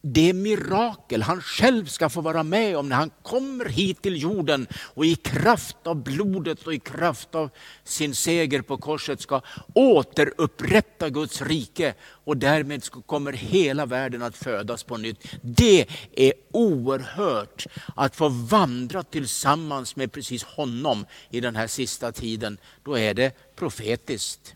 det 0.02 0.32
mirakel 0.32 1.22
han 1.22 1.42
själv 1.42 1.86
ska 1.86 2.08
få 2.08 2.20
vara 2.20 2.42
med 2.42 2.76
om 2.76 2.88
när 2.88 2.96
han 2.96 3.10
kommer 3.22 3.64
hit 3.64 4.02
till 4.02 4.22
jorden 4.22 4.66
och 4.74 5.04
i 5.04 5.14
kraft 5.14 5.76
av 5.84 6.02
blodet 6.02 6.66
och 6.66 6.74
i 6.74 6.78
kraft 6.78 7.34
av 7.34 7.50
sin 7.84 8.14
seger 8.14 8.62
på 8.62 8.76
korset 8.76 9.20
ska 9.20 9.40
återupprätta 9.74 11.08
Guds 11.08 11.42
rike 11.42 11.94
och 12.02 12.36
därmed 12.36 12.90
kommer 12.90 13.32
hela 13.32 13.86
världen 13.86 14.22
att 14.22 14.36
födas 14.36 14.82
på 14.82 14.96
nytt. 14.96 15.26
Det 15.42 15.86
är 16.16 16.32
oerhört 16.50 17.66
att 17.96 18.16
få 18.16 18.28
vandra 18.28 19.02
tillsammans 19.02 19.96
med 19.96 20.12
precis 20.12 20.44
honom 20.44 21.06
i 21.30 21.40
den 21.40 21.56
här 21.56 21.66
sista 21.66 22.12
tiden. 22.12 22.58
Då 22.84 22.98
är 22.98 23.14
det 23.14 23.56
profetiskt. 23.56 24.54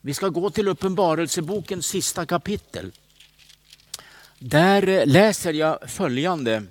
Vi 0.00 0.14
ska 0.14 0.28
gå 0.28 0.50
till 0.50 0.68
Uppenbarelsebokens 0.68 1.86
sista 1.86 2.26
kapitel. 2.26 2.92
Där 4.40 5.06
läser 5.06 5.52
jag 5.52 5.90
följande. 5.90 6.62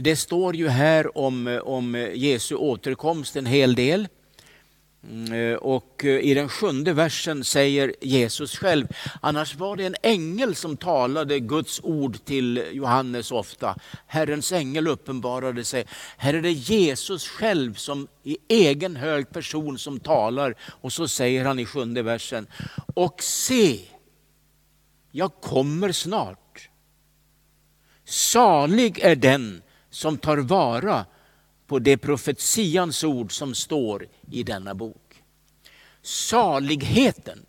Det 0.00 0.16
står 0.16 0.56
ju 0.56 0.68
här 0.68 1.18
om, 1.18 1.60
om 1.64 2.10
Jesu 2.14 2.54
återkomst 2.54 3.36
en 3.36 3.46
hel 3.46 3.74
del. 3.74 4.08
Mm, 5.10 5.58
och 5.58 6.04
i 6.04 6.34
den 6.34 6.48
sjunde 6.48 6.92
versen 6.92 7.44
säger 7.44 7.94
Jesus 8.00 8.56
själv, 8.56 8.86
annars 9.22 9.54
var 9.54 9.76
det 9.76 9.84
en 9.84 9.96
ängel 10.02 10.54
som 10.54 10.76
talade 10.76 11.40
Guds 11.40 11.80
ord 11.82 12.24
till 12.24 12.64
Johannes 12.72 13.32
ofta. 13.32 13.76
Herrens 14.06 14.52
ängel 14.52 14.88
uppenbarade 14.88 15.64
sig. 15.64 15.84
Här 16.16 16.34
är 16.34 16.42
det 16.42 16.52
Jesus 16.52 17.28
själv 17.28 17.74
som 17.74 18.08
i 18.22 18.38
egen 18.48 18.96
hög 18.96 19.30
person 19.30 19.78
som 19.78 20.00
talar 20.00 20.54
och 20.62 20.92
så 20.92 21.08
säger 21.08 21.44
han 21.44 21.58
i 21.58 21.66
sjunde 21.66 22.02
versen, 22.02 22.46
och 22.94 23.22
se 23.22 23.80
jag 25.10 25.40
kommer 25.40 25.92
snart. 25.92 26.68
Salig 28.04 28.98
är 28.98 29.16
den 29.16 29.62
som 29.90 30.18
tar 30.18 30.36
vara 30.36 31.06
på 31.66 31.78
det 31.78 31.96
profetians 31.96 33.04
ord 33.04 33.32
som 33.32 33.54
står 33.54 34.08
i 34.30 34.42
denna 34.42 34.74
bok. 34.74 35.22
Saligheten, 36.02 37.46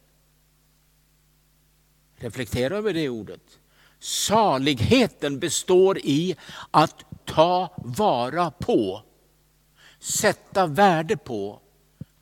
reflektera 2.15 2.77
över 2.77 2.93
det 2.93 3.09
ordet. 3.09 3.59
Saligheten 3.99 5.39
består 5.39 5.97
i 5.97 6.35
att 6.71 7.05
ta 7.25 7.73
vara 7.77 8.51
på, 8.51 9.03
sätta 9.99 10.67
värde 10.67 11.17
på, 11.17 11.61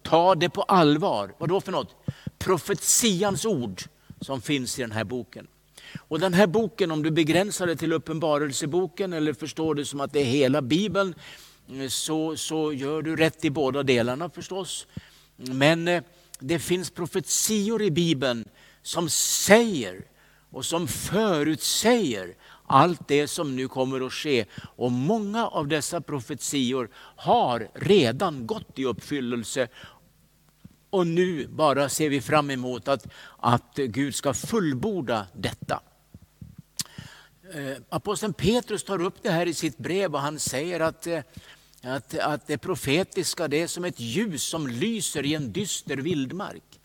ta 0.02 0.36
det 0.36 0.50
på 0.50 0.62
allvar. 0.62 1.36
Vad 1.38 1.50
då 1.50 1.62
för 1.62 1.72
något? 1.72 1.96
Profetians 2.38 3.46
ord 3.46 3.84
som 4.22 4.42
finns 4.42 4.80
i 4.80 4.82
den 4.82 4.92
här 4.92 5.04
boken. 5.04 5.48
Och 5.98 6.20
den 6.20 6.34
här 6.34 6.48
boken, 6.48 6.92
om 6.92 7.04
du 7.04 7.12
begränsar 7.12 7.68
det 7.68 7.76
till 7.76 7.94
uppenbarelseboken 7.94 9.14
eller 9.14 9.34
förstår 9.34 9.76
det 9.76 9.86
som 9.86 10.00
att 10.00 10.14
det 10.14 10.20
är 10.20 10.26
hela 10.26 10.62
Bibeln, 10.62 11.16
eh, 11.74 11.88
så, 11.88 12.38
så 12.38 12.74
gör 12.74 13.02
du 13.02 13.16
rätt 13.16 13.46
i 13.46 13.50
båda 13.50 13.84
delarna 13.84 14.30
förstås. 14.30 14.88
Men 15.36 15.88
eh, 15.88 16.04
det 16.40 16.60
finns 16.60 16.90
profetior 16.90 17.82
i 17.82 17.92
Bibeln 17.92 18.46
som 18.82 19.10
säger 19.10 20.06
och 20.52 20.66
som 20.66 20.88
förutsäger 20.88 22.36
allt 22.68 23.08
det 23.08 23.28
som 23.28 23.56
nu 23.56 23.68
kommer 23.68 24.06
att 24.06 24.14
ske. 24.14 24.46
Och 24.76 24.92
många 24.92 25.48
av 25.48 25.68
dessa 25.68 26.02
profetior 26.02 26.90
har 27.16 27.68
redan 27.74 28.48
gått 28.48 28.80
i 28.80 28.86
uppfyllelse 28.86 29.68
och 30.90 31.08
nu 31.08 31.48
bara 31.48 31.90
ser 31.90 32.10
vi 32.10 32.22
fram 32.22 32.52
emot 32.52 32.88
att, 32.88 33.08
att 33.38 33.76
Gud 33.76 34.16
ska 34.16 34.34
fullborda 34.34 35.28
detta. 35.34 35.82
Eh, 37.54 37.78
aposteln 37.90 38.34
Petrus 38.34 38.84
tar 38.84 39.02
upp 39.02 39.24
det 39.24 39.32
här 39.32 39.46
i 39.46 39.54
sitt 39.54 39.78
brev 39.78 40.16
och 40.16 40.22
han 40.22 40.40
säger 40.40 40.80
att, 40.80 41.08
eh, 41.08 41.20
att, 41.84 42.18
att 42.18 42.48
det 42.48 42.58
profetiska 42.58 43.48
det 43.48 43.62
är 43.62 43.68
som 43.68 43.86
ett 43.86 44.00
ljus 44.00 44.44
som 44.44 44.68
lyser 44.68 45.26
i 45.26 45.34
en 45.34 45.52
dyster 45.52 45.98
vildmark. 45.98 46.80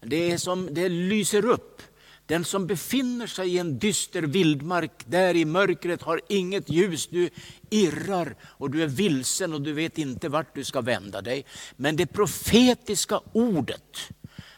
Det, 0.00 0.32
är 0.32 0.38
som, 0.38 0.74
det 0.74 0.88
lyser 0.88 1.44
upp 1.44 1.82
den 2.26 2.44
som 2.44 2.66
befinner 2.66 3.26
sig 3.26 3.54
i 3.54 3.58
en 3.58 3.78
dyster 3.78 4.22
vildmark, 4.22 4.92
där 5.06 5.36
i 5.36 5.44
mörkret 5.44 6.02
har 6.02 6.20
inget 6.28 6.70
ljus, 6.70 7.06
du 7.06 7.30
irrar 7.70 8.36
och 8.42 8.70
du 8.70 8.82
är 8.82 8.86
vilsen 8.86 9.52
och 9.52 9.60
du 9.60 9.72
vet 9.72 9.98
inte 9.98 10.28
vart 10.28 10.54
du 10.54 10.64
ska 10.64 10.80
vända 10.80 11.22
dig. 11.22 11.44
Men 11.76 11.96
det 11.96 12.06
profetiska 12.06 13.20
ordet, 13.32 13.98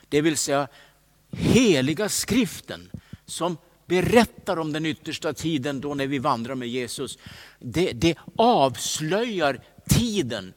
det 0.08 0.20
vill 0.20 0.37
säga 0.37 0.68
heliga 1.30 2.08
skriften 2.08 2.90
som 3.26 3.56
berättar 3.87 4.58
om 4.58 4.73
den 4.73 4.87
yttersta 4.87 5.32
tiden 5.32 5.80
då 5.80 5.94
när 5.94 6.06
vi 6.06 6.18
vandrar 6.18 6.54
med 6.54 6.68
Jesus. 6.68 7.18
Det, 7.58 7.92
det 7.92 8.18
avslöjar 8.37 9.61
tiden, 9.88 10.54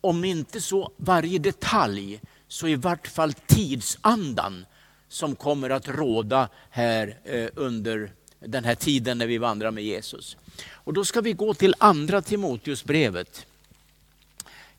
om 0.00 0.24
inte 0.24 0.60
så 0.60 0.92
varje 0.96 1.38
detalj, 1.38 2.20
så 2.48 2.68
i 2.68 2.74
vart 2.74 3.06
fall 3.06 3.32
tidsandan 3.32 4.66
som 5.10 5.36
kommer 5.36 5.70
att 5.70 5.88
råda 5.88 6.48
här 6.70 7.18
eh, 7.24 7.48
under 7.54 8.12
den 8.38 8.64
här 8.64 8.74
tiden 8.74 9.18
när 9.18 9.26
vi 9.26 9.38
vandrar 9.38 9.70
med 9.70 9.84
Jesus. 9.84 10.36
Och 10.68 10.92
då 10.92 11.04
ska 11.04 11.20
vi 11.20 11.32
gå 11.32 11.54
till 11.54 11.74
andra 11.78 12.22
Timoteusbrevet. 12.22 13.46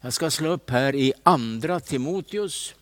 Jag 0.02 0.14
ska 0.14 0.32
slå 0.32 0.50
upp 0.50 0.70
här 0.70 0.96
i 0.96 1.14
andra 1.24 1.80
Timoteus. 1.80 2.76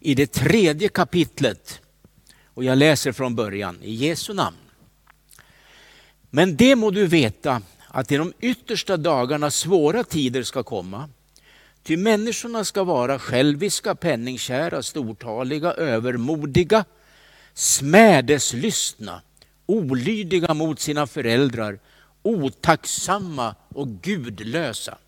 I 0.00 0.14
det 0.14 0.32
tredje 0.32 0.88
kapitlet. 0.88 1.80
Och 2.44 2.64
jag 2.64 2.78
läser 2.78 3.12
från 3.12 3.34
början 3.34 3.82
i 3.82 3.94
Jesu 3.94 4.34
namn. 4.34 4.56
Men 6.30 6.56
det 6.56 6.76
må 6.76 6.90
du 6.90 7.06
veta 7.06 7.62
att 7.88 8.12
i 8.12 8.16
de 8.16 8.32
yttersta 8.40 8.96
dagarna 8.96 9.50
svåra 9.50 10.04
tider 10.04 10.42
ska 10.42 10.62
komma. 10.62 11.08
Ty 11.88 11.96
människorna 11.96 12.64
ska 12.64 12.84
vara 12.84 13.18
själviska, 13.18 13.94
penningkära, 13.94 14.82
stortaliga, 14.82 15.72
övermodiga, 15.72 16.84
smädeslystna, 17.54 19.22
olydiga 19.66 20.54
mot 20.54 20.80
sina 20.80 21.06
föräldrar, 21.06 21.78
otacksamma 22.22 23.54
och 23.74 23.88
gudlösa. 23.88 24.98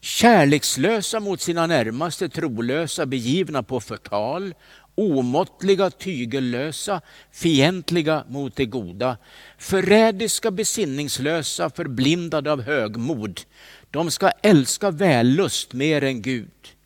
Kärlekslösa 0.00 1.20
mot 1.20 1.40
sina 1.40 1.66
närmaste, 1.66 2.28
trolösa, 2.28 3.06
begivna 3.06 3.62
på 3.62 3.80
förtal, 3.80 4.54
omåttliga, 4.94 5.90
tygellösa, 5.90 7.00
fientliga 7.32 8.24
mot 8.28 8.56
det 8.56 8.66
goda, 8.66 9.16
förrädiska, 9.58 10.50
besinningslösa, 10.50 11.70
förblindade 11.70 12.52
av 12.52 12.62
högmod. 12.62 13.40
De 13.92 14.10
ska 14.10 14.30
älska 14.30 14.90
vällust 14.90 15.72
mer 15.72 16.04
än 16.04 16.22
Gud. 16.22 16.76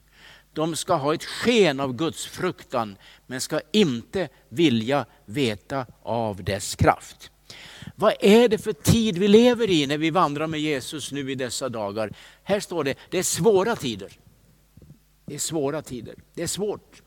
De 0.52 0.76
ska 0.76 0.94
ha 0.94 1.14
ett 1.14 1.24
sken 1.24 1.80
av 1.80 1.96
Guds 1.96 2.26
fruktan 2.26 2.96
men 3.26 3.40
ska 3.40 3.60
inte 3.72 4.28
vilja 4.48 5.06
veta 5.24 5.86
av 6.02 6.44
dess 6.44 6.76
kraft. 6.76 7.30
Vad 7.94 8.14
är 8.20 8.48
det 8.48 8.58
för 8.58 8.72
tid 8.72 9.18
vi 9.18 9.28
lever 9.28 9.70
i 9.70 9.86
när 9.86 9.98
vi 9.98 10.10
vandrar 10.10 10.46
med 10.46 10.60
Jesus 10.60 11.12
nu 11.12 11.32
i 11.32 11.34
dessa 11.34 11.68
dagar? 11.68 12.12
Här 12.42 12.60
står 12.60 12.84
det, 12.84 12.94
det 13.10 13.18
är 13.18 13.22
svåra 13.22 13.76
tider. 13.76 14.12
Det 15.26 15.34
är 15.34 15.38
svåra 15.38 15.82
tider. 15.82 16.14
Det 16.34 16.42
är 16.42 16.46
svårt. 16.46 17.02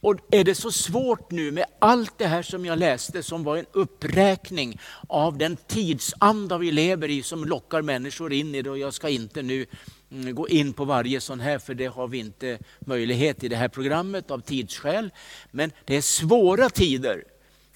Och 0.00 0.16
är 0.30 0.44
det 0.44 0.54
så 0.54 0.72
svårt 0.72 1.30
nu 1.30 1.50
med 1.50 1.64
allt 1.78 2.18
det 2.18 2.26
här 2.26 2.42
som 2.42 2.66
jag 2.66 2.78
läste 2.78 3.22
som 3.22 3.44
var 3.44 3.56
en 3.56 3.66
uppräkning 3.72 4.80
av 5.08 5.38
den 5.38 5.56
tidsanda 5.56 6.58
vi 6.58 6.72
lever 6.72 7.08
i 7.10 7.22
som 7.22 7.44
lockar 7.44 7.82
människor 7.82 8.32
in 8.32 8.54
i 8.54 8.62
det 8.62 8.70
och 8.70 8.78
jag 8.78 8.94
ska 8.94 9.08
inte 9.08 9.42
nu 9.42 9.66
mm, 10.10 10.34
gå 10.34 10.48
in 10.48 10.72
på 10.72 10.84
varje 10.84 11.20
sån 11.20 11.40
här 11.40 11.58
för 11.58 11.74
det 11.74 11.86
har 11.86 12.08
vi 12.08 12.18
inte 12.18 12.58
möjlighet 12.80 13.44
i 13.44 13.48
det 13.48 13.56
här 13.56 13.68
programmet 13.68 14.30
av 14.30 14.40
tidsskäl. 14.40 15.10
Men 15.50 15.72
det 15.84 15.96
är 15.96 16.02
svåra 16.02 16.70
tider 16.70 17.24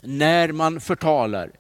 när 0.03 0.53
man 0.53 0.81
förtalar, 0.81 1.51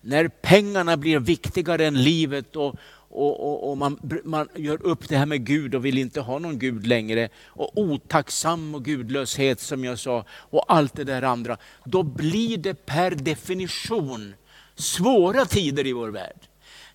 när 0.00 0.28
pengarna 0.28 0.96
blir 0.96 1.18
viktigare 1.18 1.86
än 1.86 2.02
livet 2.02 2.56
och, 2.56 2.74
och, 3.12 3.40
och, 3.40 3.70
och, 3.70 3.78
man, 3.78 3.98
man 4.24 4.48
gör 4.56 4.82
upp 4.82 5.08
det 5.08 5.16
här 5.16 5.26
med 5.26 5.46
Gud 5.46 5.74
och 5.74 5.84
vill 5.84 5.98
inte 5.98 6.20
ha 6.20 6.38
någon 6.38 6.58
Gud 6.58 6.86
längre. 6.86 7.28
Och 7.46 7.78
otacksam 7.78 8.74
och 8.74 8.84
gudlöshet 8.84 9.60
som 9.60 9.84
jag 9.84 9.98
sa 9.98 10.24
och 10.30 10.64
allt 10.68 10.96
det 10.96 11.04
där 11.04 11.22
andra. 11.22 11.56
Då 11.84 12.02
blir 12.02 12.56
det 12.56 12.74
per 12.74 13.10
definition 13.10 14.34
svåra 14.74 15.44
tider 15.44 15.86
i 15.86 15.92
vår 15.92 16.08
värld. 16.08 16.38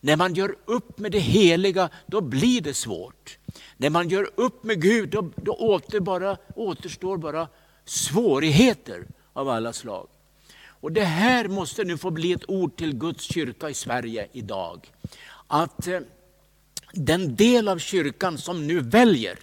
När 0.01 0.15
man 0.15 0.33
gör 0.33 0.55
upp 0.65 0.99
med 0.99 1.11
det 1.11 1.19
heliga, 1.19 1.89
då 2.05 2.21
blir 2.21 2.61
det 2.61 2.73
svårt. 2.73 3.37
När 3.77 3.89
man 3.89 4.09
gör 4.09 4.29
upp 4.35 4.63
med 4.63 4.81
Gud, 4.81 5.09
då, 5.09 5.29
då 5.35 5.51
åter 5.51 5.99
bara, 5.99 6.37
återstår 6.55 7.17
bara 7.17 7.47
svårigheter 7.85 9.07
av 9.33 9.49
alla 9.49 9.73
slag. 9.73 10.07
Och 10.79 10.91
Det 10.91 11.03
här 11.03 11.47
måste 11.47 11.83
nu 11.83 11.97
få 11.97 12.11
bli 12.11 12.31
ett 12.31 12.49
ord 12.49 12.75
till 12.75 12.93
Guds 12.93 13.23
kyrka 13.23 13.69
i 13.69 13.73
Sverige 13.73 14.27
idag 14.31 14.91
att 15.47 15.87
eh, 15.87 15.99
den 16.91 17.35
del 17.35 17.67
av 17.67 17.77
kyrkan 17.77 18.37
som 18.37 18.67
nu 18.67 18.79
väljer, 18.79 19.39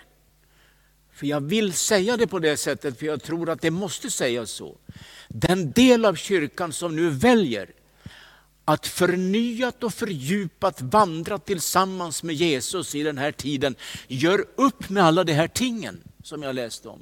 för 1.12 1.26
jag 1.26 1.40
vill 1.40 1.72
säga 1.72 2.16
det 2.16 2.26
på 2.26 2.38
det 2.38 2.56
sättet 2.56 2.98
för 2.98 3.06
jag 3.06 3.22
tror 3.22 3.50
att 3.50 3.60
det 3.60 3.70
måste 3.70 4.10
sägas 4.10 4.50
så. 4.50 4.76
Den 5.28 5.72
del 5.72 6.04
av 6.04 6.14
kyrkan 6.14 6.72
som 6.72 6.96
nu 6.96 7.10
väljer 7.10 7.70
att 8.64 8.86
förnyat 8.86 9.84
och 9.84 9.94
fördjupat 9.94 10.80
vandra 10.80 11.38
tillsammans 11.38 12.22
med 12.22 12.34
Jesus 12.34 12.94
i 12.94 13.02
den 13.02 13.18
här 13.18 13.32
tiden, 13.32 13.74
gör 14.08 14.44
upp 14.54 14.88
med 14.88 15.04
alla 15.04 15.24
de 15.24 15.32
här 15.32 15.48
tingen 15.48 16.00
som 16.22 16.42
jag 16.42 16.54
läste 16.54 16.88
om. 16.88 17.00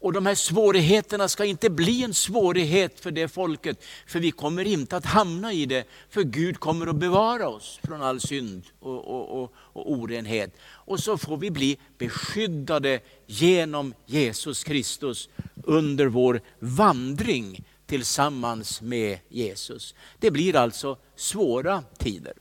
Och 0.00 0.12
de 0.12 0.26
här 0.26 0.34
svårigheterna 0.34 1.28
ska 1.28 1.44
inte 1.44 1.70
bli 1.70 2.02
en 2.02 2.14
svårighet 2.14 3.00
för 3.00 3.10
det 3.10 3.28
folket, 3.28 3.84
för 4.06 4.20
vi 4.20 4.30
kommer 4.30 4.64
inte 4.64 4.96
att 4.96 5.04
hamna 5.04 5.52
i 5.52 5.66
det, 5.66 5.84
för 6.10 6.22
Gud 6.22 6.60
kommer 6.60 6.86
att 6.86 6.96
bevara 6.96 7.48
oss 7.48 7.80
från 7.82 8.02
all 8.02 8.20
synd 8.20 8.62
och, 8.80 9.04
och, 9.04 9.42
och, 9.42 9.52
och 9.56 9.92
orenhet. 9.92 10.56
Och 10.66 11.00
så 11.00 11.18
får 11.18 11.36
vi 11.36 11.50
bli 11.50 11.78
beskyddade 11.98 13.00
genom 13.26 13.94
Jesus 14.06 14.64
Kristus 14.64 15.28
under 15.64 16.06
vår 16.06 16.40
vandring 16.58 17.64
tillsammans 17.86 18.80
med 18.80 19.18
Jesus. 19.28 19.94
Det 20.18 20.30
blir 20.30 20.56
alltså 20.56 20.96
svåra 21.16 21.82
tider. 21.98 22.32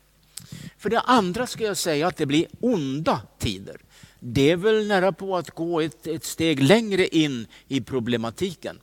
För 0.78 0.90
det 0.90 1.00
andra 1.00 1.48
ska 1.48 1.64
jag 1.64 1.78
säga 1.78 2.08
att 2.08 2.18
det 2.18 2.26
blir 2.26 2.48
onda 2.60 3.22
tider 3.40 3.78
det 4.20 4.52
är 4.52 4.56
väl 4.56 4.88
nära 4.88 5.12
på 5.12 5.38
att 5.38 5.50
gå 5.50 5.82
ett, 5.82 6.08
ett 6.08 6.24
steg 6.24 6.64
längre 6.64 7.08
in 7.08 7.48
i 7.68 7.82
problematiken. 7.82 8.80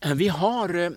Eh, 0.00 0.14
vi 0.14 0.28
har, 0.28 0.74
eh, 0.74 0.90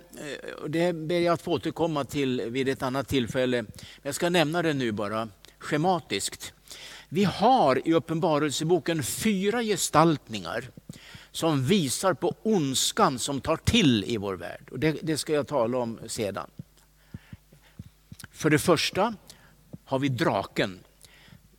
det 0.68 0.94
ber 0.94 1.20
jag 1.20 1.34
att 1.34 1.42
få 1.42 1.52
återkomma 1.52 2.06
till 2.06 2.42
vid 2.42 2.70
ett 2.70 2.84
annat 2.84 3.08
tillfälle, 3.08 3.66
jag 4.02 4.16
ska 4.16 4.30
nämna 4.30 4.62
det 4.62 4.74
nu 4.74 4.92
bara 4.92 5.30
schematiskt. 5.60 6.54
Vi 7.10 7.24
har 7.24 7.88
i 7.88 7.94
Uppenbarelseboken 7.94 9.04
fyra 9.04 9.64
gestaltningar 9.64 10.70
som 11.32 11.66
visar 11.66 12.14
på 12.14 12.36
ondskan 12.44 13.20
som 13.20 13.42
tar 13.42 13.58
till 13.58 14.04
i 14.04 14.18
vår 14.18 14.36
värld. 14.36 14.70
Och 14.72 14.80
det, 14.80 14.98
det 15.02 15.18
ska 15.18 15.34
jag 15.34 15.48
tala 15.48 15.78
om 15.78 16.00
sedan. 16.08 16.50
För 18.32 18.50
det 18.50 18.60
första 18.60 19.14
har 19.86 20.00
vi 20.00 20.10
draken 20.10 20.80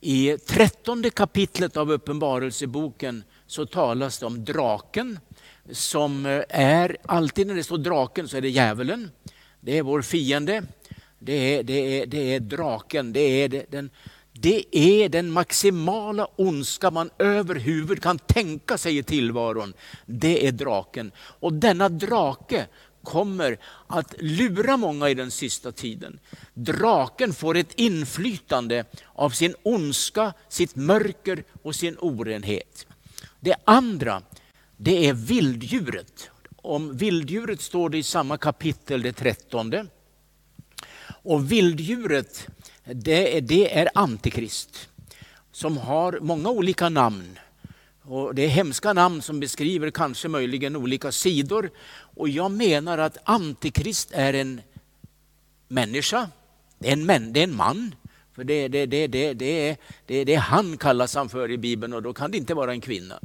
i 0.07 0.37
trettonde 0.37 1.09
kapitlet 1.09 1.77
av 1.77 1.91
Uppenbarelseboken 1.91 3.23
så 3.47 3.65
talas 3.65 4.19
det 4.19 4.25
om 4.25 4.45
draken 4.45 5.19
som 5.71 6.25
eh, 6.25 6.41
är, 6.49 6.97
alltid 7.05 7.47
när 7.47 7.55
det 7.55 7.63
står 7.63 7.77
draken 7.77 8.27
så 8.27 8.37
är 8.37 8.41
det 8.41 8.49
djävulen. 8.49 9.11
Det 9.59 9.77
är 9.77 9.83
vår 9.83 10.01
fiende. 10.01 10.63
Det 11.19 11.33
är, 11.33 11.63
det 11.63 12.01
är, 12.01 12.05
det 12.05 12.35
är 12.35 12.39
draken, 12.39 13.13
det 13.13 13.19
är 13.19 13.65
den, 13.69 13.89
det 14.31 14.77
är 14.77 15.09
den 15.09 15.31
maximala 15.31 16.27
ondska 16.35 16.91
man 16.91 17.09
överhuvud 17.19 18.03
kan 18.03 18.19
tänka 18.19 18.77
sig 18.77 18.97
i 18.97 19.03
tillvaron. 19.03 19.73
Det 20.05 20.47
är 20.47 20.51
draken. 20.51 21.11
Och 21.17 21.53
denna 21.53 21.89
drake 21.89 22.67
kommer 23.07 23.57
att 23.87 24.15
lura 24.19 24.77
många 24.77 25.09
i 25.09 25.13
den 25.13 25.31
sista 25.31 25.71
tiden. 25.71 26.19
Draken 26.53 27.33
får 27.33 27.57
ett 27.57 27.73
inflytande 27.75 28.85
av 29.13 29.29
sin 29.29 29.55
ondska, 29.63 30.33
sitt 30.49 30.75
mörker 30.75 31.43
och 31.63 31.75
sin 31.75 31.97
orenhet. 31.99 32.87
Det 33.39 33.55
andra, 33.63 34.21
det 34.77 35.07
är 35.07 35.13
vilddjuret. 35.13 36.29
Om 36.55 36.97
vilddjuret 36.97 37.61
står 37.61 37.89
det 37.89 37.97
i 37.97 38.03
samma 38.03 38.37
kapitel, 38.37 39.01
det 39.01 39.13
trettonde. 39.13 39.85
Och 41.07 41.51
vilddjuret, 41.51 42.47
det 42.83 43.37
är, 43.37 43.41
det 43.41 43.79
är 43.79 43.89
Antikrist 43.93 44.89
som 45.51 45.77
har 45.77 46.19
många 46.21 46.49
olika 46.49 46.89
namn. 46.89 47.39
Och 48.09 48.35
det 48.35 48.41
är 48.41 48.49
hemska 48.49 48.93
namn 48.93 49.21
som 49.21 49.39
beskriver 49.39 49.91
kanske 49.91 50.27
möjligen 50.27 50.75
olika 50.75 51.11
sidor. 51.11 51.71
Och 51.99 52.29
jag 52.29 52.51
menar 52.51 52.97
att 52.97 53.17
Antikrist 53.23 54.11
är 54.11 54.33
en 54.33 54.61
människa, 55.67 56.29
det 56.79 56.87
är 56.87 56.93
en, 56.93 57.05
män, 57.05 57.33
det 57.33 57.39
är 57.39 57.43
en 57.43 57.55
man. 57.55 57.95
För 58.35 58.43
det, 58.43 58.67
det, 58.67 58.85
det, 58.85 59.07
det, 59.07 59.33
det, 59.33 59.69
är, 59.69 59.77
det, 60.05 60.23
det 60.23 60.33
är 60.33 60.39
han 60.39 60.77
kallas 60.77 61.15
han 61.15 61.29
för 61.29 61.51
i 61.51 61.57
Bibeln 61.57 61.93
och 61.93 62.03
då 62.03 62.13
kan 62.13 62.31
det 62.31 62.37
inte 62.37 62.53
vara 62.53 62.71
en 62.71 62.81
kvinna. 62.81 63.19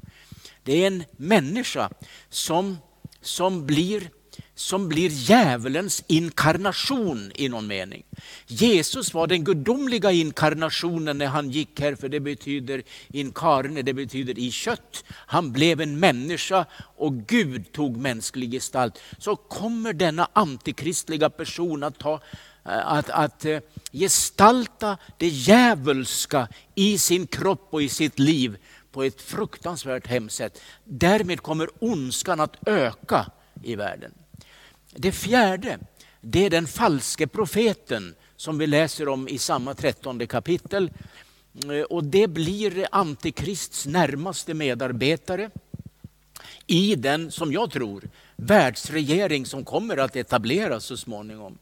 Det 0.62 0.72
är 0.72 0.86
en 0.86 1.04
människa 1.16 1.90
som, 2.28 2.78
som 3.20 3.66
blir 3.66 4.10
som 4.54 4.88
blir 4.88 5.10
djävulens 5.10 6.04
inkarnation 6.06 7.32
i 7.34 7.48
någon 7.48 7.66
mening. 7.66 8.02
Jesus 8.46 9.14
var 9.14 9.26
den 9.26 9.44
gudomliga 9.44 10.12
inkarnationen 10.12 11.18
när 11.18 11.26
han 11.26 11.50
gick 11.50 11.80
här, 11.80 11.94
för 11.94 12.08
det 12.08 12.20
betyder 12.20 12.82
inkarne, 13.08 13.82
det 13.82 13.92
betyder 13.92 14.38
i 14.38 14.50
kött. 14.50 15.04
Han 15.08 15.52
blev 15.52 15.80
en 15.80 16.00
människa 16.00 16.66
och 16.96 17.14
Gud 17.14 17.72
tog 17.72 17.96
mänsklig 17.96 18.52
gestalt. 18.52 18.98
Så 19.18 19.36
kommer 19.36 19.92
denna 19.92 20.28
antikristliga 20.32 21.30
person 21.30 21.82
att, 21.82 21.98
ta, 21.98 22.14
eh, 22.66 22.92
att, 22.92 23.10
att 23.10 23.44
eh, 23.44 23.60
gestalta 23.92 24.98
det 25.18 25.28
djävulska 25.28 26.48
i 26.74 26.98
sin 26.98 27.26
kropp 27.26 27.68
och 27.70 27.82
i 27.82 27.88
sitt 27.88 28.18
liv 28.18 28.56
på 28.92 29.02
ett 29.02 29.22
fruktansvärt 29.22 30.06
hemskt 30.06 30.36
sätt. 30.36 30.60
Därmed 30.84 31.40
kommer 31.40 31.68
ondskan 31.78 32.40
att 32.40 32.68
öka 32.68 33.26
i 33.64 33.74
världen. 33.74 34.12
Det 34.94 35.12
fjärde, 35.12 35.78
det 36.20 36.46
är 36.46 36.50
den 36.50 36.66
falske 36.66 37.26
profeten 37.26 38.14
som 38.36 38.58
vi 38.58 38.66
läser 38.66 39.08
om 39.08 39.28
i 39.28 39.38
samma 39.38 39.74
trettonde 39.74 40.26
kapitel. 40.26 40.90
Eh, 41.70 41.82
och 41.82 42.04
det 42.04 42.28
blir 42.28 42.86
Antikrists 42.92 43.86
närmaste 43.86 44.54
medarbetare 44.54 45.50
i 46.66 46.94
den, 46.94 47.30
som 47.30 47.52
jag 47.52 47.70
tror, 47.70 48.02
världsregering 48.36 49.46
som 49.46 49.64
kommer 49.64 49.96
att 49.96 50.16
etableras 50.16 50.84
så 50.84 50.96
småningom. 50.96 51.58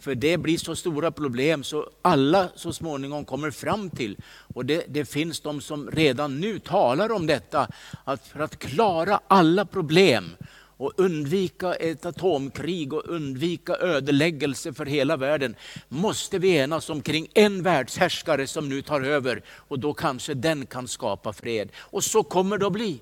För 0.00 0.14
det 0.14 0.38
blir 0.38 0.58
så 0.58 0.76
stora 0.76 1.10
problem 1.10 1.64
så 1.64 1.90
alla 2.02 2.48
så 2.54 2.72
småningom 2.72 3.24
kommer 3.24 3.50
fram 3.50 3.90
till, 3.90 4.16
och 4.54 4.66
det, 4.66 4.84
det 4.88 5.04
finns 5.04 5.40
de 5.40 5.60
som 5.60 5.90
redan 5.90 6.40
nu 6.40 6.58
talar 6.58 7.12
om 7.12 7.26
detta, 7.26 7.68
att 8.04 8.26
för 8.26 8.40
att 8.40 8.58
klara 8.58 9.20
alla 9.28 9.64
problem 9.64 10.36
och 10.76 10.92
undvika 10.96 11.74
ett 11.74 12.06
atomkrig 12.06 12.92
och 12.92 13.02
undvika 13.06 13.76
ödeläggelse 13.76 14.72
för 14.72 14.86
hela 14.86 15.16
världen 15.16 15.56
måste 15.88 16.38
vi 16.38 16.56
enas 16.56 16.90
omkring 16.90 17.28
en 17.34 17.62
världshärskare 17.62 18.46
som 18.46 18.68
nu 18.68 18.82
tar 18.82 19.00
över 19.00 19.42
och 19.48 19.78
då 19.78 19.94
kanske 19.94 20.34
den 20.34 20.66
kan 20.66 20.88
skapa 20.88 21.32
fred. 21.32 21.68
Och 21.76 22.04
så 22.04 22.22
kommer 22.22 22.58
det 22.58 22.66
att 22.66 22.72
bli. 22.72 23.00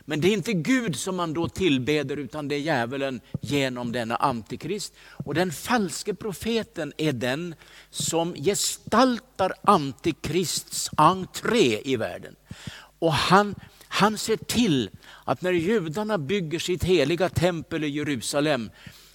Men 0.00 0.20
det 0.20 0.28
är 0.28 0.32
inte 0.32 0.52
Gud 0.52 0.96
som 0.96 1.16
man 1.16 1.34
då 1.34 1.48
tillbeder 1.48 2.16
utan 2.16 2.48
det 2.48 2.54
är 2.54 2.58
djävulen 2.58 3.20
genom 3.40 3.92
denna 3.92 4.16
antikrist. 4.16 4.94
Och 5.24 5.34
den 5.34 5.52
falske 5.52 6.14
profeten 6.14 6.92
är 6.96 7.12
den 7.12 7.54
som 7.90 8.34
gestaltar 8.34 9.52
antikrists 9.62 10.90
entré 10.96 11.80
i 11.84 11.96
världen. 11.96 12.36
Och 12.98 13.12
han, 13.12 13.54
han 14.02 14.18
ser 14.18 14.36
till 14.36 14.90
att 15.24 15.42
när 15.42 15.52
judarna 15.52 16.18
bygger 16.18 16.58
sitt 16.58 16.84
heliga 16.84 17.28
tempel 17.28 17.84
i 17.84 17.88
Jerusalem 17.88 18.70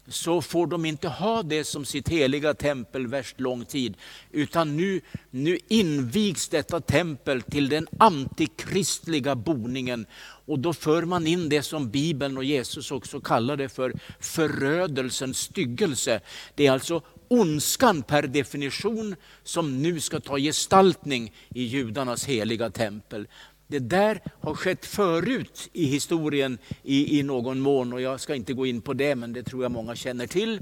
så 0.08 0.42
får 0.42 0.68
de 0.68 0.86
inte 0.86 1.08
ha 1.08 1.44
det 1.44 1.64
som 1.64 1.86
sitt 1.86 2.10
heliga 2.10 2.54
tempel 2.54 3.08
värst 3.08 3.40
lång 3.40 3.66
tid. 3.66 3.98
Utan 4.32 4.78
nu, 4.78 5.02
nu 5.30 5.60
invigs 5.68 6.50
detta 6.50 6.80
tempel 6.80 7.42
till 7.42 7.70
den 7.70 7.88
antikristliga 8.00 9.36
boningen. 9.36 10.06
Och 10.46 10.60
då 10.60 10.74
för 10.74 11.04
man 11.04 11.28
in 11.28 11.50
det 11.50 11.64
som 11.64 11.90
Bibeln 11.90 12.38
och 12.38 12.44
Jesus 12.44 12.92
också 12.92 13.22
kallar 13.22 13.58
det 13.58 13.70
för 13.70 13.94
förödelsens 14.20 15.38
styggelse. 15.38 16.20
Det 16.56 16.68
är 16.68 16.72
alltså 16.72 17.02
ondskan 17.28 18.04
per 18.04 18.24
definition 18.24 19.16
som 19.44 19.82
nu 19.82 20.00
ska 20.00 20.20
ta 20.20 20.38
gestaltning 20.38 21.34
i 21.50 21.64
judarnas 21.64 22.26
heliga 22.26 22.70
tempel. 22.70 23.28
Det 23.68 23.80
där 23.80 24.22
har 24.42 24.54
skett 24.54 24.86
förut 24.86 25.70
i 25.74 25.86
historien 25.86 26.58
i, 26.84 27.20
i 27.20 27.24
någon 27.24 27.60
mån 27.60 27.94
och 27.94 28.02
jag 28.02 28.20
ska 28.20 28.36
inte 28.36 28.54
gå 28.54 28.66
in 28.66 28.82
på 28.82 28.94
det 28.94 29.16
men 29.16 29.34
det 29.34 29.44
tror 29.44 29.64
jag 29.64 29.72
många 29.72 29.96
känner 29.96 30.28
till. 30.28 30.62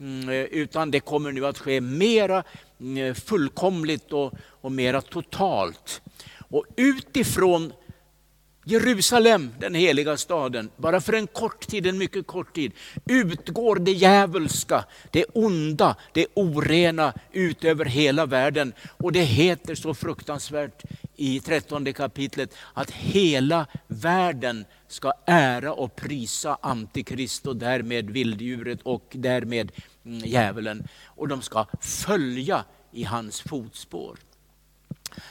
Mm, 0.00 0.28
eh, 0.28 0.34
utan 0.34 0.90
det 0.90 1.00
kommer 1.00 1.32
nu 1.32 1.46
att 1.46 1.58
ske 1.58 1.80
mera 1.80 2.44
mm, 2.80 2.96
eh, 2.96 3.14
fullkomligt 3.14 4.12
och, 4.12 4.32
och 4.40 4.72
mera 4.72 5.00
totalt. 5.00 6.02
Och 6.50 6.64
utifrån 6.76 7.72
Jerusalem, 8.64 9.50
den 9.58 9.74
heliga 9.74 10.16
staden, 10.16 10.70
bara 10.76 11.00
för 11.00 11.12
en 11.12 11.26
kort 11.26 11.68
tid, 11.68 11.86
en 11.86 11.98
mycket 11.98 12.26
kort 12.26 12.54
tid, 12.54 12.72
utgår 13.06 13.76
det 13.76 13.92
djävulska, 13.92 14.84
det 15.10 15.24
onda, 15.24 15.96
det 16.12 16.26
orena 16.34 17.12
ut 17.32 17.64
över 17.64 17.84
hela 17.84 18.26
världen. 18.26 18.72
Och 18.96 19.12
det 19.12 19.20
heter 19.20 19.74
så 19.74 19.94
fruktansvärt 19.94 20.82
i 21.18 21.40
trettonde 21.40 21.92
kapitlet 21.92 22.54
att 22.74 22.90
hela 22.90 23.66
världen 23.86 24.64
ska 24.88 25.12
ära 25.26 25.72
och 25.72 25.96
prisa 25.96 26.58
Antikrist 26.62 27.46
och 27.46 27.56
därmed 27.56 28.10
vilddjuret 28.10 28.82
och 28.82 29.04
därmed 29.10 29.72
mm, 30.04 30.18
djävulen. 30.18 30.88
Och 31.04 31.28
de 31.28 31.42
ska 31.42 31.66
följa 31.80 32.64
i 32.92 33.04
hans 33.04 33.40
fotspår. 33.40 34.18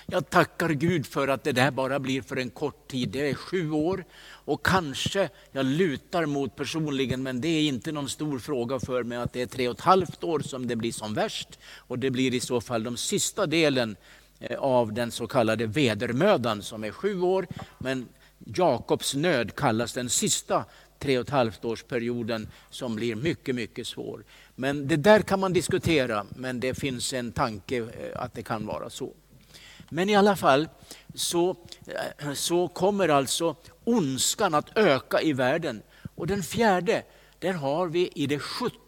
Jag 0.06 0.30
tackar 0.30 0.69
Gud 0.69 1.06
för 1.06 1.28
att 1.28 1.43
det 1.43 1.52
där 1.52 1.71
bara 1.71 2.00
blir 2.00 2.21
för 2.21 2.36
en 2.36 2.50
kort 2.50 2.88
tid. 2.88 3.10
Det 3.10 3.30
är 3.30 3.34
sju 3.34 3.71
år 3.71 4.06
och 4.30 4.65
kanske 4.65 5.30
jag 5.52 5.65
lutar 5.65 6.26
mot 6.26 6.56
personligen, 6.56 7.23
men 7.23 7.41
det 7.41 7.47
är 7.47 7.62
inte 7.62 7.91
någon 7.91 8.10
stor 8.10 8.39
fråga 8.39 8.80
för 8.80 9.04
mig 9.04 9.17
att 9.17 9.34
det 9.34 9.41
är 9.41 9.45
tre 9.45 9.67
och 9.67 9.76
ett 9.76 9.82
halvt 9.82 10.23
år 10.23 10.39
som 10.39 10.67
det 10.67 10.76
blir 10.76 10.91
som 10.91 11.13
värst. 11.13 11.60
Och 11.78 12.00
det 12.00 12.12
blir 12.12 12.34
i 12.34 12.39
så 12.39 12.62
fall 12.62 12.84
de 12.84 12.97
sista 12.97 13.45
delen 13.45 13.95
Eh, 14.39 14.60
av 14.60 14.93
den 14.93 15.12
så 15.12 15.28
kallade 15.28 15.65
vedermödan 15.65 16.62
som 16.62 16.84
är 16.84 16.91
sju 16.91 17.21
år. 17.21 17.47
Men 17.78 18.08
Jakobs 18.56 19.15
nöd 19.15 19.56
kallas 19.56 19.93
den 19.93 20.10
sista 20.10 20.65
tre 21.00 21.17
och 21.17 21.23
ett 21.23 21.30
halvt 21.30 21.65
årsperioden 21.65 22.47
som 22.69 22.95
blir 22.95 23.15
mycket, 23.15 23.56
mycket 23.56 23.88
svår. 23.88 24.23
Men 24.56 24.88
det 24.88 24.95
där 24.95 25.19
kan 25.19 25.39
man 25.39 25.54
diskutera, 25.54 26.26
men 26.36 26.60
det 26.60 26.73
finns 26.73 27.13
en 27.13 27.32
tanke 27.32 27.78
eh, 27.78 27.86
att 28.15 28.34
det 28.34 28.43
kan 28.43 28.65
vara 28.65 28.89
så. 28.89 29.13
Men 29.89 30.10
i 30.10 30.15
alla 30.15 30.36
fall 30.36 30.67
så, 31.15 31.56
eh, 32.19 32.34
så 32.34 32.67
kommer 32.67 33.10
alltså 33.10 33.56
ondskan 33.84 34.54
att 34.54 34.78
öka 34.78 35.21
i 35.21 35.34
världen. 35.34 35.82
Och 36.15 36.28
den 36.28 36.43
fjärde, 36.43 37.04
där 37.39 37.54
har 37.54 37.88
vi 37.88 38.12
i 38.15 38.28
det 38.28 38.39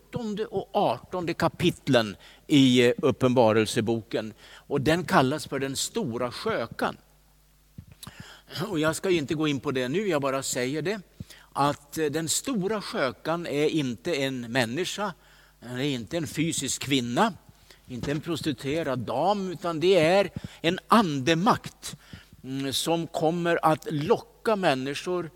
17 0.09 0.39
och 0.51 0.69
18 0.73 1.33
kapitlen 1.33 2.15
i 2.47 2.85
eh, 2.85 2.93
Uppenbarelseboken. 2.97 4.33
Och 4.53 4.81
den 4.81 5.03
kallas 5.03 5.47
för 5.47 5.59
den 5.59 5.75
stora 5.75 6.31
skökan. 6.31 6.97
Och 8.69 8.79
jag 8.79 8.95
ska 8.95 9.09
inte 9.09 9.33
gå 9.33 9.47
in 9.47 9.59
på 9.59 9.71
det 9.71 9.87
nu, 9.87 10.07
jag 10.07 10.21
bara 10.21 10.43
säger 10.43 10.81
det. 10.81 11.01
Att 11.53 11.97
eh, 11.97 12.05
den 12.05 12.29
stora 12.29 12.81
skökan 12.81 13.47
är 13.47 13.65
inte 13.65 14.15
en 14.15 14.51
människa, 14.51 15.13
den 15.59 15.77
är 15.77 15.83
inte 15.83 16.17
en 16.17 16.27
fysisk 16.27 16.81
kvinna. 16.81 17.33
Inte 17.87 18.11
en 18.11 18.21
prostituerad 18.21 18.99
dam, 18.99 19.51
utan 19.51 19.79
det 19.79 19.99
är 19.99 20.29
en 20.61 20.79
andemakt 20.87 21.95
mm, 22.43 22.73
som 22.73 23.07
kommer 23.07 23.59
att 23.65 23.87
locka 23.91 24.55
människor 24.55 25.31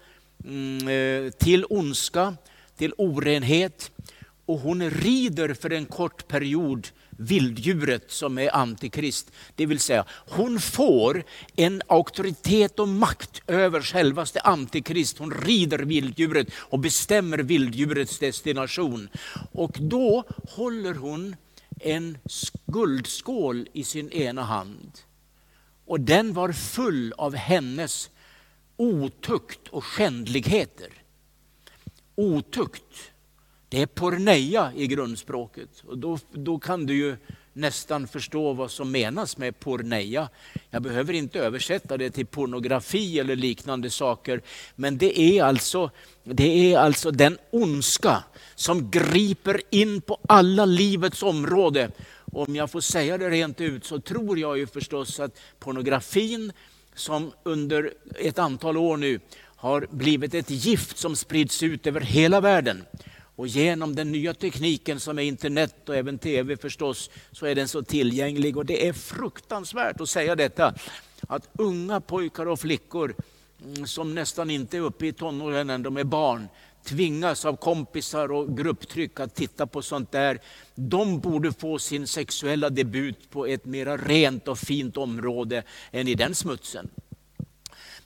mm, 0.46 0.88
eh, 0.88 1.32
till 1.32 1.66
ondska, 1.70 2.36
till 2.78 2.94
orenhet. 2.98 3.92
Och 4.46 4.60
hon 4.60 4.90
rider 4.90 5.54
för 5.54 5.74
en 5.74 5.86
kort 5.86 6.28
period 6.28 6.88
vilddjuret 7.18 8.12
som 8.12 8.38
är 8.38 8.56
antikrist. 8.56 9.32
Det 9.56 9.66
vill 9.66 9.80
säga, 9.80 10.06
hon 10.10 10.60
får 10.60 11.24
en 11.56 11.82
auktoritet 11.88 12.80
och 12.80 12.88
makt 12.88 13.42
över 13.48 13.82
självaste 13.82 14.40
antikrist. 14.40 15.18
Hon 15.18 15.32
rider 15.32 15.80
vilddjuret 15.80 16.48
och 16.56 16.80
bestämmer 16.80 17.38
vilddjurets 17.38 18.20
destination. 18.20 19.10
Och 19.52 19.78
då 19.80 20.24
håller 20.50 20.94
hon 20.94 21.36
en 21.80 22.18
guldskål 22.66 23.68
i 23.74 23.84
sin 23.84 24.12
ena 24.12 24.44
hand. 24.44 25.00
Och 25.86 26.00
den 26.00 26.34
var 26.34 26.52
full 26.52 27.14
av 27.18 27.36
hennes 27.36 28.10
otukt 28.78 29.68
och 29.68 29.84
skändligheter. 29.84 30.90
Otukt, 32.16 33.13
det 33.74 33.82
är 33.82 33.86
porneia 33.86 34.72
i 34.76 34.88
grundspråket. 34.88 35.70
Och 35.86 35.98
då, 35.98 36.20
då 36.32 36.60
kan 36.60 36.86
du 36.86 36.96
ju 36.96 37.16
nästan 37.54 38.08
förstå 38.08 38.54
vad 38.54 38.72
som 38.72 38.92
menas 38.92 39.38
med 39.38 39.60
porneia. 39.60 40.30
Jag 40.70 40.82
behöver 40.82 41.14
inte 41.14 41.40
översätta 41.40 41.98
det 41.98 42.10
till 42.10 42.26
pornografi 42.26 43.20
eller 43.20 43.36
liknande 43.36 43.90
saker. 43.90 44.42
Men 44.76 44.98
det 44.98 45.20
är 45.20 45.44
alltså, 45.44 45.90
det 46.24 46.74
är 46.74 46.78
alltså 46.78 47.12
den 47.12 47.38
ondska 47.52 48.24
som 48.56 48.92
griper 48.92 49.62
in 49.70 50.02
på 50.02 50.18
alla 50.28 50.66
livets 50.66 51.24
område. 51.24 51.92
Om 52.34 52.56
jag 52.56 52.72
får 52.72 52.82
säga 52.82 53.18
det 53.18 53.30
rent 53.30 53.62
ut 53.62 53.86
så 53.86 54.00
tror 54.00 54.40
jag 54.40 54.58
ju 54.58 54.68
förstås 54.68 55.20
att 55.20 55.40
pornografin 55.60 56.52
som 56.96 57.32
under 57.44 57.94
ett 58.20 58.40
antal 58.40 58.78
år 58.78 58.98
nu 58.98 59.20
har 59.40 59.88
blivit 59.92 60.34
ett 60.34 60.50
gift 60.50 60.98
som 60.98 61.16
sprids 61.16 61.64
ut 61.64 61.88
över 61.88 62.02
hela 62.02 62.42
världen. 62.42 62.86
Och 63.44 63.48
genom 63.48 63.96
den 63.96 64.12
nya 64.12 64.34
tekniken 64.34 65.00
som 65.00 65.20
är 65.20 65.24
internet 65.24 65.90
och 65.90 65.96
även 65.96 66.18
tv 66.18 66.58
förstås, 66.58 67.10
så 67.32 67.46
är 67.46 67.56
den 67.56 67.68
så 67.68 67.84
tillgänglig. 67.84 68.58
Och 68.58 68.66
det 68.66 68.88
är 68.88 68.94
fruktansvärt 68.94 70.02
att 70.02 70.10
säga 70.10 70.36
detta, 70.36 70.74
att 71.28 71.50
unga 71.54 72.02
pojkar 72.02 72.46
och 72.46 72.60
flickor 72.60 73.16
mm, 73.64 73.88
som 73.88 74.16
nästan 74.16 74.50
inte 74.50 74.78
är 74.78 74.82
uppe 74.82 75.08
i 75.08 75.14
tonåren 75.14 75.70
än, 75.70 75.84
de 75.84 75.98
är 75.98 76.04
barn, 76.04 76.48
tvingas 76.84 77.46
av 77.46 77.56
kompisar 77.56 78.32
och 78.32 78.58
grupptryck 78.58 79.20
att 79.20 79.36
titta 79.36 79.68
på 79.68 79.82
sånt 79.82 80.12
där. 80.12 80.40
De 80.76 81.20
borde 81.20 81.54
få 81.54 81.80
sin 81.80 82.08
sexuella 82.08 82.70
debut 82.70 83.30
på 83.30 83.46
ett 83.46 83.66
mer 83.66 83.98
rent 83.98 84.48
och 84.48 84.60
fint 84.60 84.98
område 84.98 85.64
än 85.92 86.08
i 86.08 86.16
den 86.16 86.36
smutsen. 86.36 86.90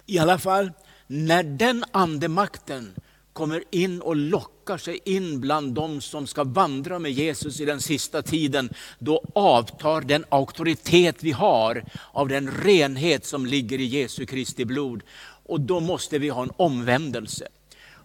I 0.06 0.20
alla 0.20 0.40
fall, 0.40 0.72
när 1.08 1.44
den 1.44 1.84
andemakten 1.92 2.94
kommer 3.38 3.64
in 3.72 4.02
och 4.02 4.16
lockar 4.16 4.78
sig 4.78 5.00
in 5.06 5.40
bland 5.42 5.74
de 5.74 6.02
som 6.02 6.28
ska 6.28 6.44
vandra 6.44 7.00
med 7.00 7.12
Jesus 7.12 7.60
i 7.60 7.66
den 7.66 7.82
sista 7.82 8.22
tiden, 8.22 8.70
då 9.00 9.24
avtar 9.36 10.02
den 10.02 10.26
auktoritet 10.30 11.16
vi 11.20 11.32
har 11.32 11.84
av 12.12 12.28
den 12.28 12.52
renhet 12.52 13.26
som 13.26 13.46
ligger 13.46 13.80
i 13.80 13.84
Jesu 13.84 14.26
Kristi 14.26 14.66
blod. 14.66 15.04
Och 15.46 15.62
då 15.62 15.80
måste 15.80 16.18
vi 16.18 16.30
ha 16.30 16.44
en 16.44 16.52
omvändelse. 16.58 17.48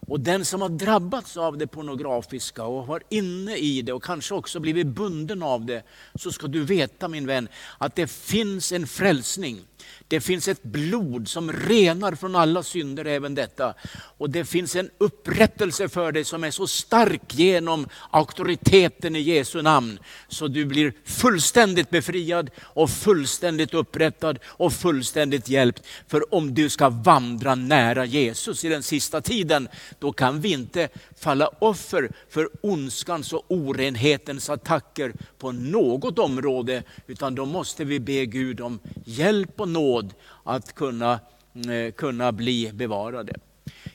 Och 0.07 0.19
den 0.19 0.45
som 0.45 0.61
har 0.61 0.69
drabbats 0.69 1.37
av 1.37 1.57
det 1.57 1.67
pornografiska 1.67 2.63
och 2.63 2.87
varit 2.87 3.05
inne 3.09 3.57
i 3.57 3.81
det 3.81 3.93
och 3.93 4.03
kanske 4.03 4.33
också 4.33 4.59
blivit 4.59 4.87
bunden 4.87 5.43
av 5.43 5.65
det, 5.65 5.83
så 6.15 6.31
ska 6.31 6.47
du 6.47 6.63
veta 6.63 7.07
min 7.07 7.27
vän 7.27 7.47
att 7.77 7.95
det 7.95 8.07
finns 8.07 8.71
en 8.71 8.87
frälsning. 8.87 9.61
Det 10.07 10.21
finns 10.21 10.47
ett 10.47 10.63
blod 10.63 11.27
som 11.27 11.51
renar 11.51 12.15
från 12.15 12.35
alla 12.35 12.63
synder, 12.63 13.05
även 13.05 13.35
detta. 13.35 13.73
Och 14.17 14.29
det 14.29 14.45
finns 14.45 14.75
en 14.75 14.89
upprättelse 14.97 15.89
för 15.89 16.11
dig 16.11 16.23
som 16.23 16.43
är 16.43 16.51
så 16.51 16.67
stark 16.67 17.35
genom 17.35 17.87
auktoriteten 18.09 19.15
i 19.15 19.19
Jesu 19.19 19.61
namn. 19.61 19.99
Så 20.27 20.47
du 20.47 20.65
blir 20.65 20.93
fullständigt 21.05 21.89
befriad 21.89 22.49
och 22.59 22.89
fullständigt 22.89 23.73
upprättad 23.73 24.39
och 24.45 24.73
fullständigt 24.73 25.49
hjälpt. 25.49 25.83
För 26.07 26.33
om 26.33 26.53
du 26.53 26.69
ska 26.69 26.89
vandra 26.89 27.55
nära 27.55 28.05
Jesus 28.05 28.65
i 28.65 28.69
den 28.69 28.83
sista 28.83 29.21
tiden, 29.21 29.67
då 29.99 30.11
kan 30.11 30.41
vi 30.41 30.51
inte 30.51 30.89
falla 31.19 31.47
offer 31.59 32.11
för 32.29 32.49
ondskans 32.61 33.33
och 33.33 33.45
orenhetens 33.47 34.49
attacker 34.49 35.13
på 35.37 35.51
något 35.51 36.19
område, 36.19 36.83
utan 37.07 37.35
då 37.35 37.45
måste 37.45 37.83
vi 37.83 37.99
be 37.99 38.25
Gud 38.25 38.61
om 38.61 38.79
hjälp 39.05 39.61
och 39.61 39.69
nåd 39.73 40.13
att 40.43 40.75
kunna, 40.75 41.19
eh, 41.53 41.91
kunna 41.91 42.31
bli 42.31 42.71
bevarade. 42.73 43.35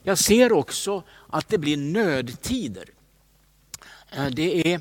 Jag 0.02 0.18
ser 0.18 0.52
också 0.52 1.02
att 1.28 1.48
det 1.48 1.58
blir 1.58 1.76
nödtider. 1.76 2.88
Eh, 4.12 4.26
det 4.26 4.72
är 4.72 4.80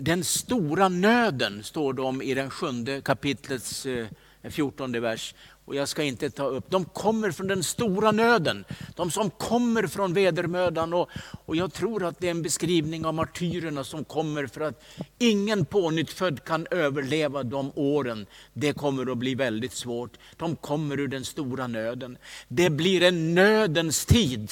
den 0.00 0.24
stora 0.24 0.88
nöden, 0.88 1.62
står 1.62 1.92
det 1.92 2.02
om 2.02 2.22
i 2.22 2.34
den 2.34 2.50
sjunde 2.50 3.00
kapitlets 3.00 3.86
eh, 3.86 4.06
fjortonde 4.42 5.00
vers 5.00 5.34
och 5.70 5.76
jag 5.76 5.88
ska 5.88 6.02
inte 6.02 6.30
ta 6.30 6.44
upp. 6.44 6.70
De 6.70 6.84
kommer 6.84 7.30
från 7.30 7.46
den 7.46 7.62
stora 7.62 8.12
nöden, 8.12 8.64
de 8.96 9.10
som 9.10 9.30
kommer 9.30 9.86
från 9.86 10.14
vedermödan. 10.14 10.92
Och, 10.94 11.10
och 11.44 11.56
jag 11.56 11.72
tror 11.72 12.04
att 12.04 12.20
det 12.20 12.26
är 12.26 12.30
en 12.30 12.42
beskrivning 12.42 13.06
av 13.06 13.14
martyrerna 13.14 13.84
som 13.84 14.04
kommer 14.04 14.46
för 14.46 14.60
att 14.60 14.82
ingen 15.18 15.64
pånyttfödd 15.64 16.44
kan 16.44 16.66
överleva 16.70 17.42
de 17.42 17.72
åren. 17.74 18.26
Det 18.52 18.72
kommer 18.72 19.12
att 19.12 19.18
bli 19.18 19.34
väldigt 19.34 19.72
svårt. 19.72 20.18
De 20.36 20.56
kommer 20.56 21.00
ur 21.00 21.08
den 21.08 21.24
stora 21.24 21.66
nöden. 21.66 22.18
Det 22.48 22.70
blir 22.70 23.02
en 23.02 23.34
nödens 23.34 24.06
tid. 24.06 24.50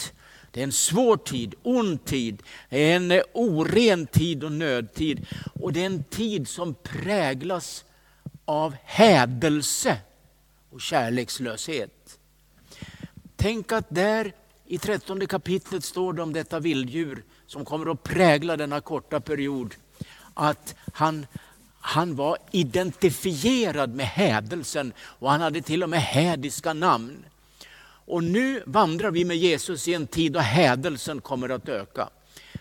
Det 0.51 0.61
är 0.61 0.65
en 0.65 0.73
svår 0.73 1.17
tid, 1.17 1.55
ond 1.63 2.05
tid, 2.05 2.43
en 2.69 3.23
oren 3.33 4.07
tid 4.07 4.45
och 4.45 4.53
nödtid. 4.53 5.27
Och 5.61 5.73
det 5.73 5.83
är 5.83 5.87
en 5.87 6.05
tid 6.05 6.49
som 6.49 6.75
präglas 6.75 7.85
av 8.45 8.75
hädelse 8.85 9.99
och 10.71 10.81
kärlekslöshet. 10.81 12.19
Tänk 13.37 13.73
att 13.73 13.87
där 13.89 14.33
i 14.67 14.79
trettonde 14.79 15.27
kapitlet 15.27 15.85
står 15.85 16.13
det 16.13 16.23
om 16.23 16.33
detta 16.33 16.61
vilddjur 16.61 17.23
som 17.47 17.65
kommer 17.65 17.93
att 17.93 18.03
prägla 18.03 18.57
denna 18.57 18.81
korta 18.81 19.21
period. 19.21 19.75
Att 20.35 20.75
han, 20.93 21.27
han 21.81 22.17
var 22.17 22.39
identifierad 22.51 23.95
med 23.95 24.07
hädelsen 24.07 24.93
och 25.01 25.31
han 25.31 25.41
hade 25.41 25.63
till 25.63 25.83
och 25.83 25.91
med 25.91 26.03
hädiska 26.03 26.73
namn. 26.73 27.25
Och 28.09 28.25
nu 28.25 28.63
vandrar 28.67 29.11
vi 29.11 29.25
med 29.25 29.37
Jesus 29.37 29.89
i 29.89 29.95
en 29.95 30.07
tid 30.07 30.33
då 30.33 30.41
hädelsen 30.41 31.21
kommer 31.21 31.49
att 31.49 31.69
öka. 31.69 32.09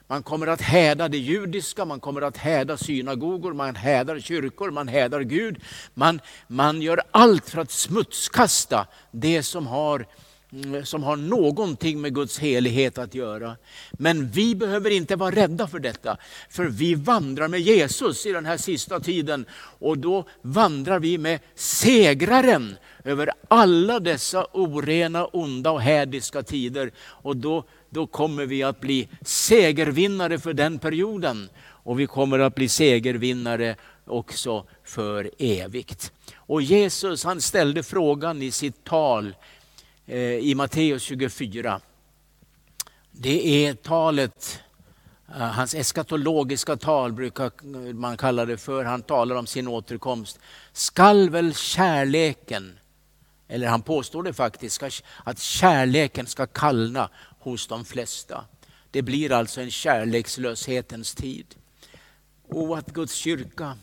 Man 0.10 0.24
kommer 0.24 0.48
att 0.48 0.62
häda 0.62 1.08
det 1.08 1.18
judiska, 1.18 1.86
man 1.86 2.00
kommer 2.00 2.22
att 2.22 2.38
häda 2.38 2.78
synagogor, 2.78 3.54
man 3.54 3.76
hädar 3.76 4.20
kyrkor, 4.20 4.72
man 4.72 4.88
hädar 4.88 5.22
Gud. 5.22 5.58
Man, 5.94 6.22
man 6.48 6.82
gör 6.82 7.02
allt 7.12 7.50
för 7.50 7.62
att 7.62 7.72
smutskasta 7.72 8.88
det 9.12 9.44
som 9.44 9.68
har, 9.68 10.06
mm, 10.52 10.86
som 10.86 11.04
har 11.04 11.16
någonting 11.16 12.02
med 12.02 12.16
Guds 12.16 12.40
helighet 12.40 12.98
att 12.98 13.16
göra. 13.16 13.58
Men 13.92 14.30
vi 14.30 14.56
behöver 14.56 14.90
inte 14.90 15.16
vara 15.16 15.36
rädda 15.36 15.68
för 15.68 15.80
detta, 15.80 16.18
för 16.50 16.66
vi 16.66 16.96
vandrar 16.96 17.48
med 17.48 17.62
Jesus 17.62 18.26
i 18.26 18.32
den 18.32 18.46
här 18.46 18.58
sista 18.58 19.00
tiden. 19.00 19.46
Och 19.80 19.98
då 19.98 20.26
vandrar 20.42 21.00
vi 21.00 21.18
med 21.18 21.40
segraren 21.56 22.78
över 23.08 23.32
alla 23.48 24.00
dessa 24.00 24.48
orena, 24.52 25.26
onda 25.26 25.72
och 25.72 25.82
hädiska 25.82 26.44
tider. 26.44 26.92
Och 27.00 27.38
då 27.38 27.64
då 27.90 28.08
kommer 28.08 28.46
vi 28.46 28.64
att 28.64 28.80
bli 28.80 29.10
segervinnare 29.22 30.40
för 30.40 30.54
den 30.54 30.80
perioden. 30.80 31.50
Och 31.60 32.00
vi 32.00 32.08
kommer 32.08 32.40
att 32.40 32.56
bli 32.56 32.70
segervinnare 32.70 33.76
också 34.06 34.66
för 34.84 35.32
evigt. 35.38 36.12
Och 36.36 36.62
Jesus 36.62 37.24
han 37.24 37.42
ställde 37.42 37.84
frågan 37.84 38.42
i 38.42 38.52
sitt 38.52 38.84
tal 38.84 39.36
eh, 40.06 40.20
i 40.20 40.56
Matteus 40.56 41.04
24. 41.04 41.82
Det 43.12 43.66
är 43.66 43.74
talet, 43.74 44.60
eh, 45.30 45.38
hans 45.38 45.76
eskatologiska 45.76 46.78
tal 46.78 47.14
brukar 47.14 47.52
man 47.94 48.18
kalla 48.18 48.46
det 48.46 48.58
för. 48.58 48.84
Han 48.84 49.02
talar 49.02 49.36
om 49.36 49.48
sin 49.48 49.68
återkomst. 49.68 50.40
Skall 50.72 51.30
väl 51.30 51.54
kärleken, 51.56 52.80
eller 53.48 53.68
han 53.68 53.82
påstår 53.82 54.24
det 54.24 54.34
faktiskt, 54.34 54.84
att 55.24 55.40
kärleken 55.40 56.28
ska 56.28 56.48
kallna 56.48 57.10
hos 57.40 57.68
de 57.68 57.86
flesta. 57.86 58.46
Det 58.92 59.02
blir 59.02 59.32
alltså 59.32 59.62
en 59.62 59.72
kärlekslöshetens 59.72 61.16
tid. 61.16 61.56
Och 62.48 62.78
att 62.78 62.94
Guds 62.94 63.14
kyrka 63.14 63.78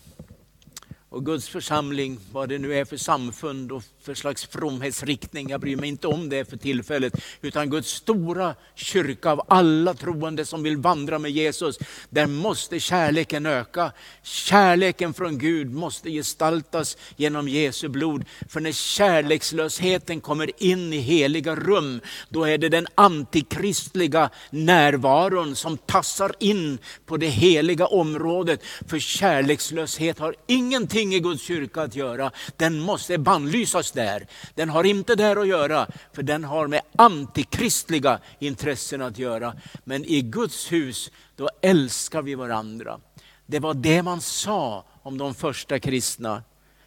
och 1.08 1.26
Guds 1.26 1.48
församling, 1.48 2.20
vad 2.32 2.48
det 2.48 2.58
nu 2.58 2.74
är 2.74 2.84
för 2.84 2.96
samfund 2.96 3.72
och 3.72 3.82
för 4.04 4.14
slags 4.14 4.46
fromhetsriktning, 4.46 5.48
jag 5.48 5.60
bryr 5.60 5.76
mig 5.76 5.88
inte 5.88 6.06
om 6.06 6.28
det 6.28 6.50
för 6.50 6.56
tillfället, 6.56 7.12
utan 7.42 7.70
Guds 7.70 7.90
stora 7.90 8.54
kyrka 8.74 9.30
av 9.30 9.42
alla 9.48 9.94
troende 9.94 10.44
som 10.44 10.62
vill 10.62 10.76
vandra 10.76 11.18
med 11.18 11.30
Jesus, 11.30 11.78
där 12.10 12.26
måste 12.26 12.80
kärleken 12.80 13.46
öka. 13.46 13.92
Kärleken 14.22 15.14
från 15.14 15.38
Gud 15.38 15.72
måste 15.72 16.10
gestaltas 16.10 16.96
genom 17.16 17.48
Jesu 17.48 17.88
blod. 17.88 18.24
För 18.48 18.60
när 18.60 18.72
kärlekslösheten 18.72 20.20
kommer 20.20 20.62
in 20.62 20.92
i 20.92 20.98
heliga 20.98 21.54
rum, 21.54 22.00
då 22.28 22.44
är 22.44 22.58
det 22.58 22.68
den 22.68 22.86
antikristliga 22.94 24.30
närvaron 24.50 25.56
som 25.56 25.76
tassar 25.76 26.32
in 26.40 26.78
på 27.06 27.16
det 27.16 27.28
heliga 27.28 27.86
området. 27.86 28.60
För 28.88 28.98
kärlekslöshet 28.98 30.18
har 30.18 30.34
ingenting 30.46 31.14
i 31.14 31.20
Guds 31.20 31.42
kyrka 31.42 31.82
att 31.82 31.96
göra. 31.96 32.30
Den 32.56 32.80
måste 32.80 33.18
bannlysas 33.18 33.93
där. 33.94 34.26
Den 34.54 34.68
har 34.68 34.84
inte 34.84 35.14
där 35.14 35.36
att 35.36 35.48
göra, 35.48 35.86
för 36.12 36.22
den 36.22 36.44
har 36.44 36.66
med 36.66 36.80
antikristliga 36.96 38.18
intressen 38.38 39.02
att 39.02 39.18
göra. 39.18 39.56
Men 39.84 40.04
i 40.04 40.22
Guds 40.22 40.72
hus, 40.72 41.10
då 41.36 41.50
älskar 41.62 42.22
vi 42.22 42.34
varandra. 42.34 43.00
Det 43.46 43.58
var 43.58 43.74
det 43.74 44.02
man 44.02 44.20
sa 44.20 44.84
om 45.02 45.18
de 45.18 45.34
första 45.34 45.78
kristna. 45.78 46.42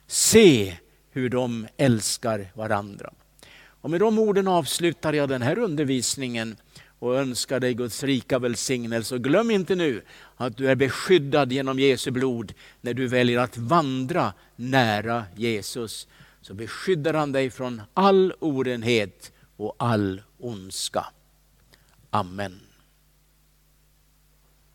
Se 0.08 0.78
hur 1.12 1.30
de 1.30 1.68
älskar 1.78 2.52
varandra. 2.54 3.14
Och 3.82 3.90
med 3.90 4.00
de 4.00 4.20
orden 4.20 4.48
avslutar 4.48 5.14
jag 5.14 5.30
den 5.30 5.42
här 5.42 5.58
undervisningen 5.60 6.56
och 7.00 7.16
önskar 7.16 7.60
dig 7.60 7.74
Guds 7.74 8.04
rika 8.04 8.40
välsignelse. 8.40 9.16
Och 9.16 9.24
glöm 9.24 9.52
inte 9.52 9.76
nu 9.76 10.02
att 10.38 10.58
du 10.58 10.70
är 10.70 10.76
beskyddad 10.76 11.52
genom 11.52 11.80
Jesu 11.80 12.12
blod 12.12 12.54
när 12.82 12.94
du 12.94 13.08
väljer 13.08 13.40
att 13.40 13.58
vandra 13.58 14.34
nära 14.56 15.24
Jesus 15.36 16.08
så 16.48 16.54
beskyddar 16.54 17.14
han 17.14 17.32
dig 17.32 17.50
från 17.50 17.82
all 17.94 18.34
orenhet 18.40 19.32
och 19.58 19.76
all 19.80 20.22
ondska. 20.38 21.06
Amen. 22.10 22.67